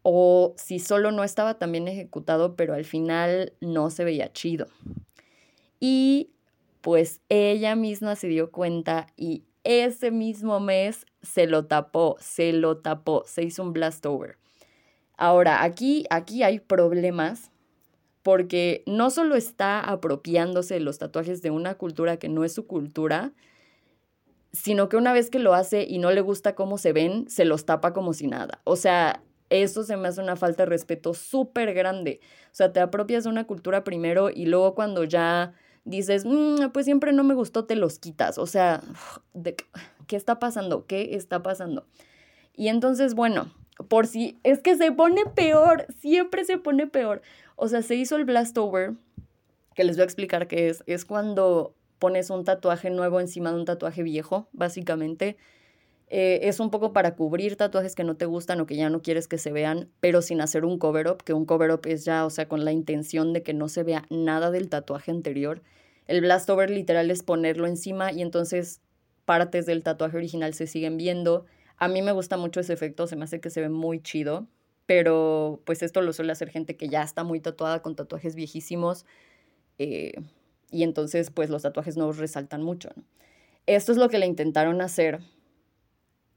O 0.02 0.52
si 0.58 0.80
solo 0.80 1.12
no 1.12 1.24
estaba 1.24 1.54
tan 1.54 1.72
bien 1.72 1.88
ejecutado, 1.88 2.54
pero 2.54 2.74
al 2.74 2.84
final 2.84 3.54
no 3.62 3.88
se 3.88 4.04
veía 4.04 4.34
chido. 4.34 4.66
Y 5.80 6.32
pues 6.82 7.22
ella 7.30 7.74
misma 7.74 8.16
se 8.16 8.28
dio 8.28 8.52
cuenta 8.52 9.06
y 9.16 9.44
ese 9.64 10.10
mismo 10.10 10.60
mes 10.60 11.06
se 11.22 11.46
lo 11.46 11.64
tapó, 11.64 12.16
se 12.20 12.52
lo 12.52 12.76
tapó, 12.76 13.24
se 13.26 13.44
hizo 13.44 13.62
un 13.62 13.72
blast 13.72 14.04
over. 14.04 14.36
Ahora, 15.18 15.64
aquí, 15.64 16.06
aquí 16.10 16.44
hay 16.44 16.60
problemas 16.60 17.50
porque 18.22 18.84
no 18.86 19.10
solo 19.10 19.34
está 19.34 19.80
apropiándose 19.80 20.74
de 20.74 20.80
los 20.80 20.98
tatuajes 20.98 21.42
de 21.42 21.50
una 21.50 21.74
cultura 21.74 22.18
que 22.18 22.28
no 22.28 22.44
es 22.44 22.54
su 22.54 22.66
cultura, 22.66 23.32
sino 24.52 24.88
que 24.88 24.96
una 24.96 25.12
vez 25.12 25.28
que 25.28 25.40
lo 25.40 25.54
hace 25.54 25.84
y 25.88 25.98
no 25.98 26.12
le 26.12 26.20
gusta 26.20 26.54
cómo 26.54 26.78
se 26.78 26.92
ven, 26.92 27.28
se 27.28 27.44
los 27.44 27.66
tapa 27.66 27.92
como 27.92 28.12
si 28.12 28.28
nada. 28.28 28.60
O 28.64 28.76
sea, 28.76 29.22
eso 29.50 29.82
se 29.82 29.96
me 29.96 30.08
hace 30.08 30.20
una 30.20 30.36
falta 30.36 30.62
de 30.62 30.70
respeto 30.70 31.14
súper 31.14 31.74
grande. 31.74 32.20
O 32.46 32.54
sea, 32.54 32.72
te 32.72 32.80
apropias 32.80 33.24
de 33.24 33.30
una 33.30 33.44
cultura 33.44 33.82
primero 33.82 34.30
y 34.30 34.46
luego 34.46 34.74
cuando 34.74 35.02
ya 35.04 35.52
dices, 35.84 36.24
mm, 36.26 36.68
pues 36.72 36.84
siempre 36.84 37.12
no 37.12 37.24
me 37.24 37.34
gustó, 37.34 37.64
te 37.64 37.74
los 37.74 37.98
quitas. 37.98 38.38
O 38.38 38.46
sea, 38.46 38.82
¿qué 40.06 40.16
está 40.16 40.38
pasando? 40.38 40.86
¿Qué 40.86 41.16
está 41.16 41.42
pasando? 41.42 41.86
Y 42.54 42.68
entonces, 42.68 43.14
bueno, 43.14 43.52
por 43.86 44.06
si 44.06 44.38
es 44.42 44.60
que 44.60 44.76
se 44.76 44.90
pone 44.92 45.24
peor, 45.34 45.86
siempre 46.00 46.44
se 46.44 46.58
pone 46.58 46.86
peor. 46.86 47.22
O 47.56 47.68
sea, 47.68 47.82
se 47.82 47.94
hizo 47.94 48.16
el 48.16 48.24
Blastover, 48.24 48.94
que 49.74 49.84
les 49.84 49.96
voy 49.96 50.02
a 50.02 50.04
explicar 50.04 50.48
qué 50.48 50.68
es. 50.68 50.82
Es 50.86 51.04
cuando 51.04 51.74
pones 51.98 52.30
un 52.30 52.44
tatuaje 52.44 52.90
nuevo 52.90 53.20
encima 53.20 53.50
de 53.50 53.58
un 53.58 53.64
tatuaje 53.64 54.02
viejo, 54.02 54.48
básicamente. 54.52 55.36
Eh, 56.10 56.40
es 56.48 56.58
un 56.58 56.70
poco 56.70 56.92
para 56.92 57.14
cubrir 57.16 57.56
tatuajes 57.56 57.94
que 57.94 58.04
no 58.04 58.16
te 58.16 58.24
gustan 58.24 58.60
o 58.60 58.66
que 58.66 58.76
ya 58.76 58.88
no 58.88 59.02
quieres 59.02 59.28
que 59.28 59.36
se 59.36 59.52
vean, 59.52 59.90
pero 60.00 60.22
sin 60.22 60.40
hacer 60.40 60.64
un 60.64 60.78
cover-up, 60.78 61.22
que 61.22 61.34
un 61.34 61.44
cover-up 61.44 61.82
es 61.86 62.04
ya, 62.04 62.24
o 62.24 62.30
sea, 62.30 62.48
con 62.48 62.64
la 62.64 62.72
intención 62.72 63.32
de 63.32 63.42
que 63.42 63.52
no 63.52 63.68
se 63.68 63.82
vea 63.82 64.04
nada 64.08 64.50
del 64.50 64.68
tatuaje 64.68 65.10
anterior. 65.10 65.62
El 66.06 66.22
blast 66.22 66.48
over 66.48 66.70
literal 66.70 67.10
es 67.10 67.22
ponerlo 67.22 67.66
encima 67.66 68.12
y 68.12 68.22
entonces 68.22 68.80
partes 69.26 69.66
del 69.66 69.82
tatuaje 69.82 70.16
original 70.16 70.54
se 70.54 70.66
siguen 70.66 70.96
viendo. 70.96 71.44
A 71.78 71.88
mí 71.88 72.02
me 72.02 72.12
gusta 72.12 72.36
mucho 72.36 72.60
ese 72.60 72.72
efecto, 72.72 73.06
se 73.06 73.16
me 73.16 73.24
hace 73.24 73.40
que 73.40 73.50
se 73.50 73.60
ve 73.60 73.68
muy 73.68 74.00
chido, 74.02 74.48
pero 74.86 75.62
pues 75.64 75.82
esto 75.82 76.02
lo 76.02 76.12
suele 76.12 76.32
hacer 76.32 76.50
gente 76.50 76.76
que 76.76 76.88
ya 76.88 77.02
está 77.02 77.22
muy 77.22 77.40
tatuada 77.40 77.82
con 77.82 77.94
tatuajes 77.94 78.34
viejísimos 78.34 79.06
eh, 79.78 80.12
y 80.70 80.82
entonces 80.82 81.30
pues 81.30 81.50
los 81.50 81.62
tatuajes 81.62 81.96
nuevos 81.96 82.18
resaltan 82.18 82.62
mucho. 82.62 82.90
Esto 83.66 83.92
es 83.92 83.98
lo 83.98 84.08
que 84.08 84.18
le 84.18 84.26
intentaron 84.26 84.80
hacer 84.80 85.20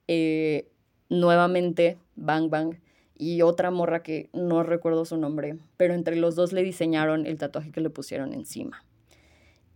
eh, 0.08 0.70
nuevamente 1.10 1.98
Bang 2.16 2.50
Bang 2.50 2.76
y 3.18 3.42
otra 3.42 3.72
morra 3.72 4.04
que 4.04 4.30
no 4.34 4.62
recuerdo 4.64 5.06
su 5.06 5.18
nombre, 5.18 5.58
pero 5.78 5.94
entre 5.94 6.16
los 6.18 6.36
dos 6.36 6.54
le 6.54 6.64
diseñaron 6.64 7.26
el 7.26 7.38
tatuaje 7.38 7.72
que 7.72 7.82
le 7.82 7.90
pusieron 7.90 8.34
encima. 8.34 8.84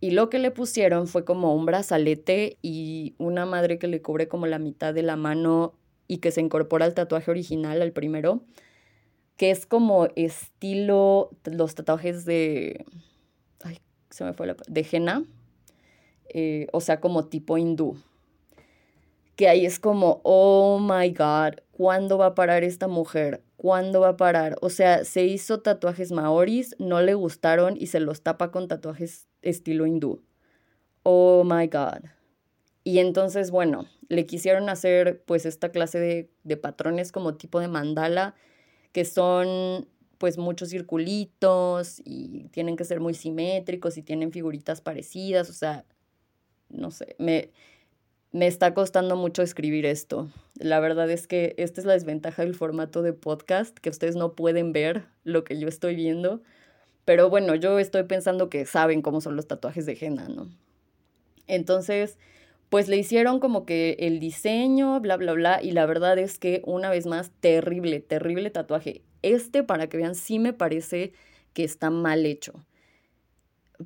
Y 0.00 0.10
lo 0.10 0.28
que 0.28 0.38
le 0.38 0.50
pusieron 0.50 1.06
fue 1.06 1.24
como 1.24 1.54
un 1.54 1.66
brazalete 1.66 2.58
y 2.62 3.14
una 3.18 3.46
madre 3.46 3.78
que 3.78 3.88
le 3.88 4.02
cubre 4.02 4.28
como 4.28 4.46
la 4.46 4.58
mitad 4.58 4.92
de 4.92 5.02
la 5.02 5.16
mano 5.16 5.74
y 6.06 6.18
que 6.18 6.30
se 6.30 6.40
incorpora 6.40 6.84
al 6.84 6.94
tatuaje 6.94 7.30
original, 7.30 7.80
al 7.82 7.92
primero, 7.92 8.42
que 9.36 9.50
es 9.50 9.66
como 9.66 10.08
estilo 10.16 11.30
los 11.44 11.74
tatuajes 11.74 12.24
de... 12.24 12.84
Ay, 13.62 13.78
se 14.10 14.24
me 14.24 14.32
fue 14.34 14.46
la... 14.46 14.56
de 14.68 14.86
henna, 14.90 15.24
eh, 16.28 16.66
o 16.72 16.80
sea, 16.80 17.00
como 17.00 17.26
tipo 17.26 17.58
hindú 17.58 17.96
que 19.36 19.48
ahí 19.48 19.66
es 19.66 19.78
como, 19.78 20.20
oh 20.24 20.80
my 20.80 21.10
God, 21.10 21.60
¿cuándo 21.72 22.18
va 22.18 22.26
a 22.26 22.34
parar 22.34 22.64
esta 22.64 22.88
mujer? 22.88 23.42
¿Cuándo 23.66 24.02
va 24.02 24.10
a 24.10 24.16
parar? 24.16 24.56
O 24.60 24.70
sea, 24.70 25.04
se 25.04 25.24
hizo 25.24 25.58
tatuajes 25.58 26.12
maoris, 26.12 26.76
no 26.78 27.02
le 27.02 27.14
gustaron 27.14 27.76
y 27.76 27.88
se 27.88 27.98
los 27.98 28.22
tapa 28.22 28.52
con 28.52 28.68
tatuajes 28.68 29.26
estilo 29.42 29.86
hindú. 29.86 30.22
Oh 31.02 31.42
my 31.42 31.66
God. 31.66 32.08
Y 32.84 33.00
entonces, 33.00 33.50
bueno, 33.50 33.86
le 34.08 34.24
quisieron 34.24 34.68
hacer 34.68 35.20
pues 35.26 35.46
esta 35.46 35.70
clase 35.70 35.98
de, 35.98 36.30
de 36.44 36.56
patrones 36.56 37.10
como 37.10 37.34
tipo 37.34 37.58
de 37.58 37.66
mandala, 37.66 38.36
que 38.92 39.04
son 39.04 39.88
pues 40.18 40.38
muchos 40.38 40.68
circulitos 40.68 42.00
y 42.04 42.46
tienen 42.50 42.76
que 42.76 42.84
ser 42.84 43.00
muy 43.00 43.14
simétricos 43.14 43.98
y 43.98 44.04
tienen 44.04 44.30
figuritas 44.30 44.80
parecidas, 44.80 45.50
o 45.50 45.54
sea, 45.54 45.84
no 46.68 46.92
sé, 46.92 47.16
me, 47.18 47.50
me 48.36 48.46
está 48.46 48.74
costando 48.74 49.16
mucho 49.16 49.40
escribir 49.40 49.86
esto. 49.86 50.28
La 50.58 50.78
verdad 50.78 51.10
es 51.10 51.26
que 51.26 51.54
esta 51.56 51.80
es 51.80 51.86
la 51.86 51.94
desventaja 51.94 52.42
del 52.42 52.54
formato 52.54 53.00
de 53.00 53.14
podcast, 53.14 53.78
que 53.78 53.88
ustedes 53.88 54.14
no 54.14 54.34
pueden 54.34 54.74
ver 54.74 55.04
lo 55.24 55.42
que 55.42 55.58
yo 55.58 55.68
estoy 55.68 55.96
viendo. 55.96 56.42
Pero 57.06 57.30
bueno, 57.30 57.54
yo 57.54 57.78
estoy 57.78 58.02
pensando 58.02 58.50
que 58.50 58.66
saben 58.66 59.00
cómo 59.00 59.22
son 59.22 59.36
los 59.36 59.46
tatuajes 59.46 59.86
de 59.86 59.96
henna, 59.98 60.28
¿no? 60.28 60.50
Entonces, 61.46 62.18
pues 62.68 62.88
le 62.88 62.98
hicieron 62.98 63.40
como 63.40 63.64
que 63.64 63.96
el 64.00 64.20
diseño, 64.20 65.00
bla, 65.00 65.16
bla, 65.16 65.32
bla, 65.32 65.62
y 65.62 65.70
la 65.70 65.86
verdad 65.86 66.18
es 66.18 66.38
que 66.38 66.60
una 66.66 66.90
vez 66.90 67.06
más, 67.06 67.30
terrible, 67.40 68.00
terrible 68.00 68.50
tatuaje. 68.50 69.00
Este, 69.22 69.62
para 69.62 69.88
que 69.88 69.96
vean, 69.96 70.14
sí 70.14 70.38
me 70.38 70.52
parece 70.52 71.14
que 71.54 71.64
está 71.64 71.88
mal 71.88 72.26
hecho. 72.26 72.52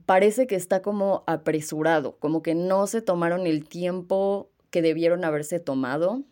Parece 0.07 0.47
que 0.47 0.55
está 0.55 0.83
como 0.83 1.25
apresurado, 1.27 2.17
como 2.19 2.43
que 2.43 2.55
no 2.55 2.87
se 2.87 3.03
tomaron 3.03 3.47
el 3.47 3.69
tiempo 3.69 4.51
que 4.71 4.83
debieron 4.83 5.25
haberse 5.25 5.61
tomado. 5.61 6.23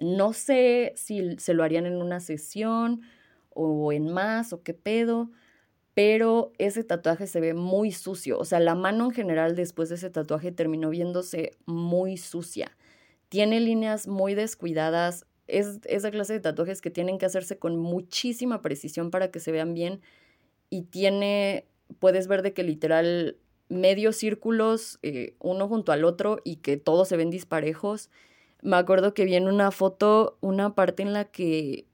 No 0.00 0.32
sé 0.32 0.92
si 0.96 1.36
se 1.38 1.54
lo 1.54 1.64
harían 1.64 1.86
en 1.86 2.00
una 2.00 2.20
sesión 2.20 3.02
o 3.50 3.92
en 3.92 4.12
más 4.12 4.52
o 4.52 4.62
qué 4.62 4.74
pedo, 4.74 5.30
pero 5.94 6.52
ese 6.58 6.84
tatuaje 6.84 7.26
se 7.26 7.40
ve 7.40 7.54
muy 7.54 7.90
sucio. 7.90 8.38
O 8.38 8.44
sea, 8.44 8.60
la 8.60 8.76
mano 8.76 9.06
en 9.06 9.10
general 9.10 9.56
después 9.56 9.88
de 9.88 9.96
ese 9.96 10.10
tatuaje 10.10 10.52
terminó 10.52 10.90
viéndose 10.90 11.58
muy 11.66 12.16
sucia. 12.18 12.76
Tiene 13.28 13.58
líneas 13.58 14.06
muy 14.06 14.34
descuidadas. 14.34 15.26
Es 15.48 15.80
esa 15.86 16.12
clase 16.12 16.34
de 16.34 16.40
tatuajes 16.40 16.80
que 16.80 16.90
tienen 16.90 17.18
que 17.18 17.26
hacerse 17.26 17.58
con 17.58 17.76
muchísima 17.76 18.62
precisión 18.62 19.10
para 19.10 19.32
que 19.32 19.40
se 19.40 19.50
vean 19.50 19.74
bien. 19.74 20.00
Y 20.70 20.82
tiene, 20.82 21.66
puedes 21.98 22.28
ver 22.28 22.42
de 22.42 22.52
que 22.52 22.62
literal 22.62 23.36
medios 23.68 24.16
círculos, 24.16 24.98
eh, 25.02 25.34
uno 25.40 25.68
junto 25.68 25.92
al 25.92 26.04
otro, 26.04 26.40
y 26.44 26.56
que 26.56 26.76
todos 26.76 27.08
se 27.08 27.16
ven 27.16 27.30
disparejos. 27.30 28.10
Me 28.62 28.76
acuerdo 28.76 29.14
que 29.14 29.24
vi 29.24 29.34
en 29.34 29.46
una 29.46 29.70
foto 29.70 30.38
una 30.40 30.74
parte 30.74 31.02
en 31.02 31.12
la 31.12 31.24
que 31.24 31.86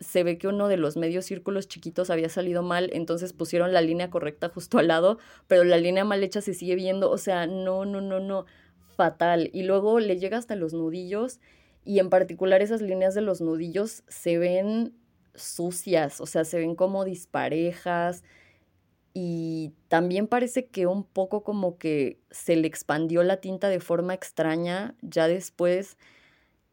se 0.00 0.24
ve 0.24 0.36
que 0.36 0.48
uno 0.48 0.68
de 0.68 0.76
los 0.76 0.96
medios 0.96 1.26
círculos 1.26 1.68
chiquitos 1.68 2.10
había 2.10 2.28
salido 2.28 2.62
mal, 2.62 2.90
entonces 2.92 3.32
pusieron 3.32 3.72
la 3.72 3.80
línea 3.80 4.10
correcta 4.10 4.48
justo 4.48 4.78
al 4.78 4.88
lado, 4.88 5.18
pero 5.46 5.64
la 5.64 5.76
línea 5.76 6.04
mal 6.04 6.24
hecha 6.24 6.40
se 6.40 6.54
sigue 6.54 6.74
viendo, 6.74 7.10
o 7.10 7.18
sea, 7.18 7.46
no, 7.46 7.84
no, 7.84 8.00
no, 8.00 8.18
no, 8.18 8.46
fatal. 8.96 9.50
Y 9.52 9.62
luego 9.62 10.00
le 10.00 10.18
llega 10.18 10.38
hasta 10.38 10.56
los 10.56 10.72
nudillos 10.72 11.38
y 11.84 11.98
en 11.98 12.10
particular 12.10 12.62
esas 12.62 12.82
líneas 12.82 13.14
de 13.14 13.20
los 13.22 13.40
nudillos 13.40 14.02
se 14.08 14.38
ven 14.38 14.94
sucias, 15.34 16.20
o 16.20 16.26
sea, 16.26 16.44
se 16.44 16.58
ven 16.58 16.74
como 16.74 17.04
disparejas 17.04 18.22
y 19.14 19.72
también 19.88 20.26
parece 20.26 20.66
que 20.66 20.86
un 20.86 21.04
poco 21.04 21.42
como 21.42 21.78
que 21.78 22.18
se 22.30 22.56
le 22.56 22.66
expandió 22.66 23.22
la 23.22 23.38
tinta 23.38 23.68
de 23.68 23.80
forma 23.80 24.14
extraña 24.14 24.94
ya 25.02 25.28
después, 25.28 25.98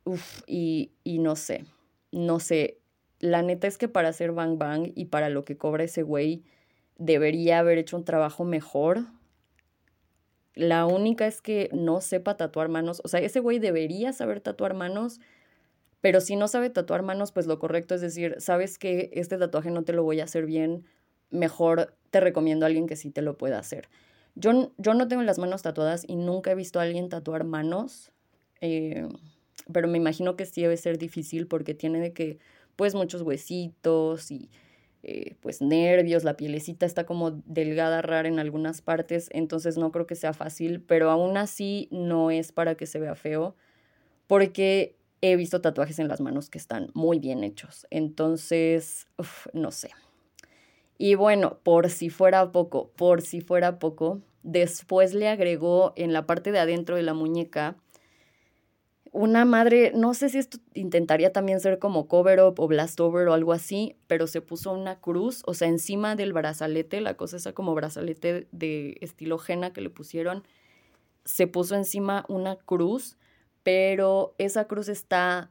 uff, 0.05 0.41
y, 0.47 0.91
y 1.03 1.19
no 1.19 1.35
sé, 1.35 1.65
no 2.11 2.39
sé, 2.39 2.79
la 3.19 3.41
neta 3.41 3.67
es 3.67 3.77
que 3.77 3.87
para 3.89 4.09
hacer 4.09 4.31
Bang 4.31 4.57
Bang 4.57 4.91
y 4.95 5.05
para 5.05 5.29
lo 5.29 5.43
que 5.43 5.57
cobra 5.57 5.83
ese 5.83 6.03
güey, 6.03 6.43
debería 6.97 7.59
haber 7.59 7.77
hecho 7.77 7.97
un 7.97 8.05
trabajo 8.05 8.45
mejor. 8.45 9.07
La 10.55 10.85
única 10.85 11.27
es 11.27 11.41
que 11.41 11.69
no 11.73 12.01
sepa 12.01 12.37
tatuar 12.37 12.69
manos. 12.69 13.01
O 13.03 13.07
sea, 13.07 13.19
ese 13.19 13.39
güey 13.39 13.59
debería 13.59 14.13
saber 14.13 14.41
tatuar 14.41 14.73
manos, 14.73 15.19
pero 16.01 16.21
si 16.21 16.35
no 16.35 16.47
sabe 16.47 16.69
tatuar 16.69 17.01
manos, 17.03 17.31
pues 17.31 17.45
lo 17.45 17.59
correcto 17.59 17.95
es 17.95 18.01
decir, 18.01 18.35
sabes 18.39 18.77
que 18.77 19.09
este 19.13 19.37
tatuaje 19.37 19.71
no 19.71 19.83
te 19.83 19.93
lo 19.93 20.03
voy 20.03 20.21
a 20.21 20.25
hacer 20.25 20.45
bien, 20.45 20.85
mejor 21.31 21.95
te 22.11 22.19
recomiendo 22.19 22.65
a 22.65 22.67
alguien 22.67 22.87
que 22.87 22.95
sí 22.95 23.11
te 23.11 23.21
lo 23.21 23.37
pueda 23.37 23.59
hacer. 23.59 23.89
Yo, 24.35 24.71
yo 24.77 24.93
no 24.93 25.07
tengo 25.07 25.21
las 25.23 25.39
manos 25.39 25.61
tatuadas 25.61 26.05
y 26.07 26.15
nunca 26.15 26.51
he 26.51 26.55
visto 26.55 26.79
a 26.79 26.83
alguien 26.83 27.09
tatuar 27.09 27.43
manos, 27.43 28.11
eh, 28.61 29.07
pero 29.71 29.87
me 29.87 29.97
imagino 29.97 30.35
que 30.35 30.45
sí 30.45 30.61
debe 30.61 30.77
ser 30.77 30.97
difícil 30.97 31.47
porque 31.47 31.73
tiene 31.73 31.99
de 31.99 32.13
que 32.13 32.39
pues 32.75 32.95
muchos 32.95 33.21
huesitos 33.21 34.31
y 34.31 34.49
eh, 35.03 35.35
pues 35.41 35.61
nervios, 35.61 36.23
la 36.23 36.35
pielecita 36.35 36.85
está 36.85 37.05
como 37.05 37.31
delgada, 37.45 38.01
rara 38.01 38.27
en 38.27 38.39
algunas 38.39 38.81
partes, 38.81 39.29
entonces 39.31 39.77
no 39.77 39.91
creo 39.91 40.05
que 40.07 40.15
sea 40.15 40.33
fácil, 40.33 40.81
pero 40.81 41.09
aún 41.09 41.37
así 41.37 41.87
no 41.91 42.31
es 42.31 42.51
para 42.51 42.75
que 42.75 42.85
se 42.85 42.99
vea 42.99 43.15
feo, 43.15 43.55
porque 44.27 44.95
he 45.21 45.35
visto 45.37 45.61
tatuajes 45.61 45.99
en 45.99 46.09
las 46.09 46.19
manos 46.21 46.49
que 46.49 46.57
están 46.57 46.91
muy 46.93 47.19
bien 47.19 47.43
hechos, 47.43 47.87
entonces, 47.89 49.07
no 49.53 49.71
sé. 49.71 49.89
Y 51.01 51.15
bueno, 51.15 51.59
por 51.63 51.89
si 51.89 52.09
fuera 52.09 52.51
poco, 52.51 52.91
por 52.97 53.21
si 53.21 53.39
fuera 53.39 53.79
poco, 53.79 54.19
después 54.43 55.13
le 55.13 55.29
agregó 55.29 55.93
en 55.95 56.11
la 56.11 56.27
parte 56.27 56.51
de 56.51 56.59
adentro 56.59 56.97
de 56.97 57.03
la 57.03 57.13
muñeca, 57.13 57.77
una 59.13 59.45
madre, 59.45 59.93
no 59.95 60.13
sé 60.13 60.27
si 60.27 60.37
esto 60.37 60.59
intentaría 60.73 61.31
también 61.31 61.61
ser 61.61 61.79
como 61.79 62.09
cover 62.09 62.41
up 62.41 62.59
o 62.59 62.67
blast 62.67 62.99
over 62.99 63.29
o 63.29 63.33
algo 63.33 63.53
así, 63.53 63.95
pero 64.07 64.27
se 64.27 64.41
puso 64.41 64.73
una 64.73 64.99
cruz, 64.99 65.41
o 65.45 65.53
sea, 65.53 65.69
encima 65.69 66.17
del 66.17 66.33
brazalete, 66.33 66.99
la 66.99 67.15
cosa 67.15 67.37
esa 67.37 67.53
como 67.53 67.73
brazalete 67.73 68.49
de 68.51 68.97
estilo 68.99 69.37
jena 69.37 69.71
que 69.71 69.79
le 69.79 69.89
pusieron, 69.89 70.43
se 71.23 71.47
puso 71.47 71.75
encima 71.75 72.25
una 72.27 72.57
cruz, 72.57 73.17
pero 73.63 74.35
esa 74.37 74.65
cruz 74.65 74.89
está 74.89 75.49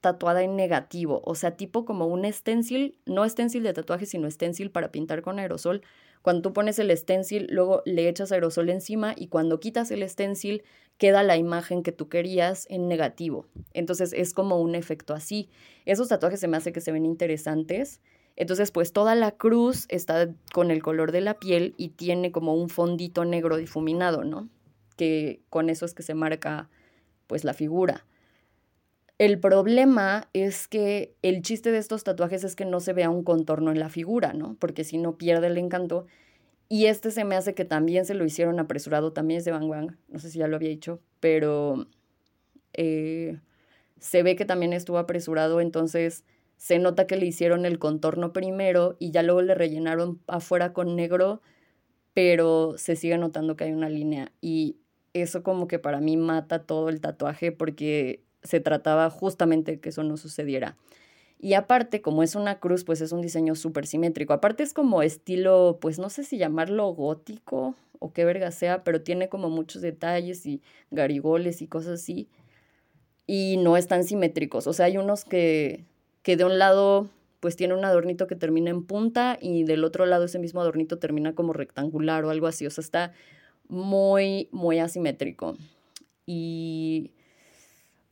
tatuada 0.00 0.42
en 0.42 0.56
negativo, 0.56 1.20
o 1.24 1.34
sea, 1.34 1.56
tipo 1.56 1.84
como 1.84 2.06
un 2.06 2.30
stencil, 2.32 2.98
no 3.06 3.28
stencil 3.28 3.62
de 3.62 3.72
tatuaje, 3.72 4.06
sino 4.06 4.30
stencil 4.30 4.70
para 4.70 4.90
pintar 4.90 5.22
con 5.22 5.38
aerosol. 5.38 5.82
Cuando 6.22 6.42
tú 6.42 6.52
pones 6.52 6.78
el 6.78 6.96
stencil, 6.96 7.46
luego 7.50 7.82
le 7.84 8.08
echas 8.08 8.32
aerosol 8.32 8.70
encima 8.70 9.14
y 9.16 9.28
cuando 9.28 9.60
quitas 9.60 9.90
el 9.90 10.06
stencil, 10.08 10.62
queda 10.98 11.22
la 11.22 11.36
imagen 11.36 11.82
que 11.82 11.92
tú 11.92 12.08
querías 12.08 12.66
en 12.68 12.88
negativo. 12.88 13.46
Entonces 13.72 14.12
es 14.12 14.34
como 14.34 14.60
un 14.60 14.74
efecto 14.74 15.14
así. 15.14 15.48
Esos 15.86 16.08
tatuajes 16.08 16.40
se 16.40 16.48
me 16.48 16.56
hace 16.56 16.72
que 16.72 16.82
se 16.82 16.92
ven 16.92 17.06
interesantes. 17.06 18.00
Entonces, 18.36 18.70
pues 18.70 18.92
toda 18.92 19.14
la 19.14 19.32
cruz 19.32 19.86
está 19.88 20.30
con 20.52 20.70
el 20.70 20.82
color 20.82 21.12
de 21.12 21.20
la 21.20 21.38
piel 21.38 21.74
y 21.76 21.90
tiene 21.90 22.32
como 22.32 22.54
un 22.54 22.68
fondito 22.68 23.24
negro 23.24 23.56
difuminado, 23.56 24.24
¿no? 24.24 24.48
Que 24.96 25.42
con 25.50 25.68
eso 25.68 25.84
es 25.84 25.94
que 25.94 26.02
se 26.02 26.14
marca 26.14 26.70
pues 27.26 27.44
la 27.44 27.54
figura. 27.54 28.06
El 29.20 29.38
problema 29.38 30.30
es 30.32 30.66
que 30.66 31.14
el 31.20 31.42
chiste 31.42 31.70
de 31.70 31.76
estos 31.76 32.04
tatuajes 32.04 32.42
es 32.42 32.56
que 32.56 32.64
no 32.64 32.80
se 32.80 32.94
vea 32.94 33.10
un 33.10 33.22
contorno 33.22 33.70
en 33.70 33.78
la 33.78 33.90
figura, 33.90 34.32
¿no? 34.32 34.56
Porque 34.58 34.82
si 34.82 34.96
no 34.96 35.18
pierde 35.18 35.48
el 35.48 35.58
encanto 35.58 36.06
y 36.70 36.86
este 36.86 37.10
se 37.10 37.24
me 37.24 37.36
hace 37.36 37.54
que 37.54 37.66
también 37.66 38.06
se 38.06 38.14
lo 38.14 38.24
hicieron 38.24 38.58
apresurado, 38.60 39.12
también 39.12 39.36
es 39.36 39.44
de 39.44 39.50
Bang 39.50 39.68
Bang, 39.68 39.98
no 40.08 40.18
sé 40.20 40.30
si 40.30 40.38
ya 40.38 40.48
lo 40.48 40.56
había 40.56 40.70
dicho, 40.70 41.02
pero 41.20 41.86
eh, 42.72 43.38
se 43.98 44.22
ve 44.22 44.36
que 44.36 44.46
también 44.46 44.72
estuvo 44.72 44.96
apresurado, 44.96 45.60
entonces 45.60 46.24
se 46.56 46.78
nota 46.78 47.06
que 47.06 47.16
le 47.16 47.26
hicieron 47.26 47.66
el 47.66 47.78
contorno 47.78 48.32
primero 48.32 48.96
y 48.98 49.10
ya 49.10 49.22
luego 49.22 49.42
le 49.42 49.54
rellenaron 49.54 50.18
afuera 50.28 50.72
con 50.72 50.96
negro, 50.96 51.42
pero 52.14 52.78
se 52.78 52.96
sigue 52.96 53.18
notando 53.18 53.54
que 53.54 53.64
hay 53.64 53.72
una 53.72 53.90
línea 53.90 54.32
y 54.40 54.78
eso 55.12 55.42
como 55.42 55.68
que 55.68 55.78
para 55.78 56.00
mí 56.00 56.16
mata 56.16 56.60
todo 56.64 56.88
el 56.88 57.02
tatuaje 57.02 57.52
porque 57.52 58.22
se 58.42 58.60
trataba 58.60 59.10
justamente 59.10 59.80
que 59.80 59.90
eso 59.90 60.02
no 60.02 60.16
sucediera. 60.16 60.76
Y 61.38 61.54
aparte, 61.54 62.02
como 62.02 62.22
es 62.22 62.34
una 62.34 62.58
cruz, 62.58 62.84
pues 62.84 63.00
es 63.00 63.12
un 63.12 63.22
diseño 63.22 63.54
súper 63.54 63.86
simétrico. 63.86 64.34
Aparte 64.34 64.62
es 64.62 64.74
como 64.74 65.02
estilo, 65.02 65.78
pues 65.80 65.98
no 65.98 66.10
sé 66.10 66.22
si 66.22 66.36
llamarlo 66.36 66.88
gótico 66.88 67.74
o 67.98 68.12
qué 68.12 68.24
verga 68.24 68.50
sea, 68.50 68.84
pero 68.84 69.02
tiene 69.02 69.28
como 69.28 69.48
muchos 69.48 69.80
detalles 69.80 70.44
y 70.44 70.60
garigoles 70.90 71.62
y 71.62 71.66
cosas 71.66 72.00
así. 72.00 72.28
Y 73.26 73.56
no 73.58 73.76
están 73.76 74.04
simétricos. 74.04 74.66
O 74.66 74.72
sea, 74.74 74.86
hay 74.86 74.98
unos 74.98 75.24
que, 75.24 75.84
que 76.22 76.36
de 76.36 76.44
un 76.44 76.58
lado 76.58 77.08
pues 77.40 77.56
tiene 77.56 77.74
un 77.74 77.84
adornito 77.86 78.26
que 78.26 78.36
termina 78.36 78.68
en 78.70 78.84
punta 78.84 79.38
y 79.40 79.64
del 79.64 79.84
otro 79.84 80.04
lado 80.04 80.26
ese 80.26 80.38
mismo 80.38 80.60
adornito 80.60 80.98
termina 80.98 81.34
como 81.34 81.54
rectangular 81.54 82.24
o 82.24 82.30
algo 82.30 82.46
así. 82.46 82.66
O 82.66 82.70
sea, 82.70 82.82
está 82.82 83.12
muy, 83.68 84.48
muy 84.52 84.78
asimétrico. 84.78 85.56
Y 86.26 87.12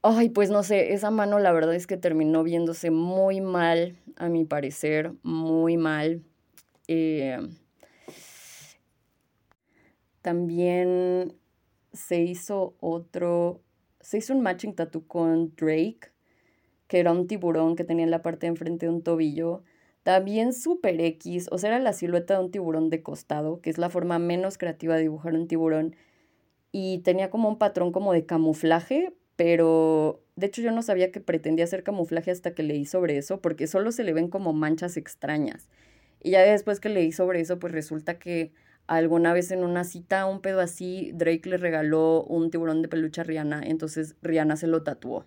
Ay, 0.02 0.28
pues 0.28 0.50
no 0.50 0.62
sé, 0.62 0.92
esa 0.92 1.11
mano 1.11 1.38
la 1.40 1.52
verdad 1.52 1.74
es 1.74 1.87
que 1.87 1.96
terminó 1.96 2.44
viéndose 2.44 2.90
muy 2.90 3.40
mal, 3.40 3.96
a 4.16 4.28
mi 4.28 4.44
parecer, 4.44 5.12
muy 5.22 5.76
mal. 5.76 6.22
Eh, 6.88 7.38
también 10.22 11.34
se 11.92 12.20
hizo 12.22 12.76
otro, 12.80 13.62
se 14.00 14.18
hizo 14.18 14.34
un 14.34 14.42
matching 14.42 14.74
tattoo 14.74 15.06
con 15.06 15.54
Drake, 15.56 16.12
que 16.88 17.00
era 17.00 17.12
un 17.12 17.26
tiburón 17.26 17.76
que 17.76 17.84
tenía 17.84 18.04
en 18.04 18.11
la 18.11 18.22
parte 18.22 18.46
de 18.46 18.48
enfrente 18.50 18.87
de 18.87 18.92
un 18.92 19.02
tobillo. 19.02 19.62
También 20.04 20.52
super 20.54 21.00
X, 21.00 21.48
o 21.52 21.58
sea, 21.58 21.70
era 21.70 21.78
la 21.80 21.92
silueta 21.94 22.34
de 22.38 22.44
un 22.44 22.50
tiburón 22.50 22.90
de 22.90 23.02
costado, 23.02 23.61
que 23.61 23.70
es 23.70 23.78
la 23.78 23.90
forma 23.90 24.18
menos 24.18 24.58
creativa 24.58 24.96
de 24.96 25.02
dibujar 25.02 25.34
un 25.34 25.48
tiburón. 25.48 25.96
Y 26.72 26.98
tenía 27.00 27.30
como 27.30 27.48
un 27.48 27.58
patrón 27.58 27.92
como 27.92 28.12
de 28.12 28.26
camuflaje, 28.26 29.14
pero 29.38 30.20
de 30.35 30.46
hecho 30.46 30.62
yo 30.62 30.72
no 30.72 30.83
sabía 30.83 31.12
que 31.12 31.20
pretendía 31.20 31.64
hacer 31.64 31.85
camuflaje 31.85 32.33
hasta 32.33 32.55
que 32.55 32.64
leí 32.64 32.85
sobre 32.85 33.18
eso, 33.18 33.40
porque 33.40 33.68
solo 33.68 33.92
se 33.92 34.03
le 34.03 34.12
ven 34.12 34.27
como 34.27 34.53
manchas 34.53 34.96
extrañas. 34.96 35.68
Y 36.20 36.33
ya 36.33 36.42
después 36.42 36.81
que 36.81 36.88
leí 36.88 37.12
sobre 37.12 37.38
eso, 37.38 37.61
pues 37.61 37.72
resulta 37.72 38.18
que 38.18 38.53
alguna 38.88 39.33
vez 39.33 39.53
en 39.53 39.62
una 39.62 39.85
cita, 39.85 40.27
un 40.27 40.40
pedo 40.40 40.59
así, 40.59 41.12
Drake 41.14 41.48
le 41.48 41.57
regaló 41.57 42.24
un 42.24 42.51
tiburón 42.51 42.83
de 42.83 42.88
peluche 42.88 43.20
a 43.20 43.24
Rihanna, 43.24 43.62
entonces 43.64 44.16
Rihanna 44.22 44.57
se 44.57 44.66
lo 44.66 44.83
tatuó. 44.83 45.24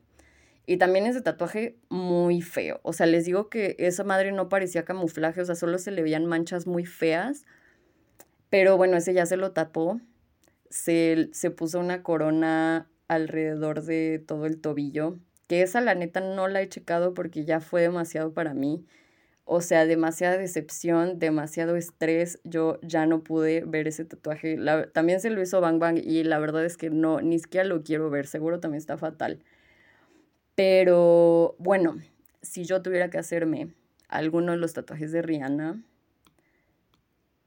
Y 0.65 0.76
también 0.76 1.06
ese 1.06 1.21
tatuaje 1.21 1.78
muy 1.88 2.41
feo. 2.41 2.82
O 2.84 2.91
sea, 2.91 3.06
les 3.06 3.24
digo 3.24 3.47
que 3.47 3.78
esa 3.80 4.04
madre 4.04 4.34
no 4.34 4.50
parecía 4.50 4.84
camuflaje, 4.84 5.39
o 5.39 5.45
sea, 5.45 5.56
solo 5.56 5.78
se 5.78 5.91
le 5.91 6.04
veían 6.04 6.26
manchas 6.26 6.67
muy 6.67 6.86
feas. 6.86 7.45
Pero 8.50 8.76
bueno, 8.76 8.97
ese 8.97 9.13
ya 9.13 9.26
se 9.26 9.38
lo 9.38 9.54
tapó. 9.54 10.02
Se, 10.69 11.30
se 11.32 11.50
puso 11.50 11.80
una 11.80 12.04
corona 12.04 12.90
alrededor 13.12 13.84
de 13.84 14.24
todo 14.26 14.45
el 14.45 14.62
tobillo, 14.62 15.19
que 15.47 15.62
esa 15.63 15.82
la 15.82 15.95
neta 15.95 16.21
no 16.21 16.47
la 16.47 16.62
he 16.62 16.69
checado 16.69 17.13
porque 17.13 17.43
ya 17.43 17.60
fue 17.60 17.82
demasiado 17.82 18.34
para 18.34 18.54
mí. 18.54 18.86
o 19.45 19.62
sea, 19.62 19.86
demasiada 19.86 20.38
decepción, 20.38 21.19
demasiado 21.19 21.76
estrés. 21.76 22.39
Yo 22.45 22.80
ya 22.84 23.06
no 23.06 23.24
pude 23.24 23.65
ver 23.65 23.88
ese 23.88 24.06
tatuaje. 24.06 24.58
también 24.93 25.19
se 25.21 25.30
lo 25.32 25.41
hizo 25.41 25.62
Bang 25.62 25.80
Bang 25.80 25.97
y 26.00 26.24
la 26.24 26.39
verdad 26.39 26.65
es 26.65 26.78
que 26.78 26.89
no, 26.89 27.21
ni 27.21 27.39
siquiera 27.39 27.65
lo 27.67 27.84
quiero 27.84 28.10
ver. 28.10 28.28
Seguro 28.28 28.60
también 28.62 28.80
está 28.80 28.97
fatal. 28.97 29.43
Pero 30.56 31.56
bueno, 31.60 31.97
si 32.41 32.65
yo 32.65 32.82
tuviera 32.82 33.10
que 33.10 33.17
hacerme 33.17 33.74
alguno 34.10 34.54
de 34.54 34.58
los 34.60 34.74
tatuajes 34.74 35.12
de 35.12 35.21
Rihanna, 35.21 35.82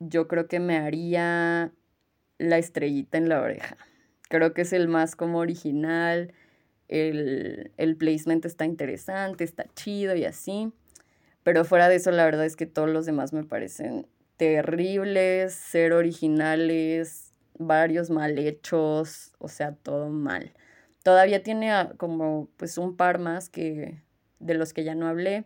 yo 0.00 0.28
creo 0.28 0.46
que 0.48 0.60
me 0.60 0.76
haría 0.76 1.72
la 2.38 2.58
estrellita 2.58 3.18
en 3.18 3.28
la 3.28 3.40
oreja. 3.40 3.76
Creo 4.28 4.54
que 4.54 4.62
es 4.62 4.72
el 4.72 4.88
más 4.88 5.16
como 5.16 5.38
original. 5.38 6.32
El, 6.88 7.72
el 7.76 7.96
placement 7.96 8.44
está 8.44 8.64
interesante, 8.64 9.44
está 9.44 9.64
chido 9.74 10.14
y 10.16 10.24
así. 10.24 10.72
Pero 11.42 11.64
fuera 11.64 11.88
de 11.88 11.96
eso, 11.96 12.10
la 12.10 12.24
verdad 12.24 12.44
es 12.46 12.56
que 12.56 12.66
todos 12.66 12.88
los 12.88 13.06
demás 13.06 13.32
me 13.32 13.44
parecen 13.44 14.06
terribles, 14.36 15.54
ser 15.54 15.92
originales, 15.92 17.32
varios 17.58 18.10
mal 18.10 18.38
hechos, 18.38 19.32
o 19.38 19.48
sea, 19.48 19.72
todo 19.74 20.08
mal. 20.08 20.52
Todavía 21.02 21.42
tiene 21.42 21.70
como 21.98 22.48
pues 22.56 22.78
un 22.78 22.96
par 22.96 23.18
más 23.18 23.50
que 23.50 24.02
de 24.40 24.54
los 24.54 24.72
que 24.72 24.84
ya 24.84 24.94
no 24.94 25.06
hablé, 25.06 25.44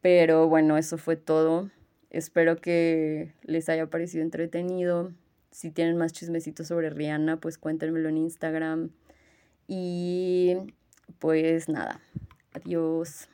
pero 0.00 0.48
bueno, 0.48 0.78
eso 0.78 0.98
fue 0.98 1.16
todo. 1.16 1.70
Espero 2.10 2.56
que 2.56 3.34
les 3.42 3.68
haya 3.68 3.86
parecido 3.86 4.22
entretenido. 4.22 5.12
Si 5.58 5.72
tienen 5.72 5.96
más 5.96 6.12
chismecitos 6.12 6.68
sobre 6.68 6.88
Rihanna, 6.88 7.38
pues 7.38 7.58
cuéntenmelo 7.58 8.08
en 8.08 8.18
Instagram. 8.18 8.90
Y 9.66 10.54
pues 11.18 11.68
nada, 11.68 12.00
adiós. 12.52 13.28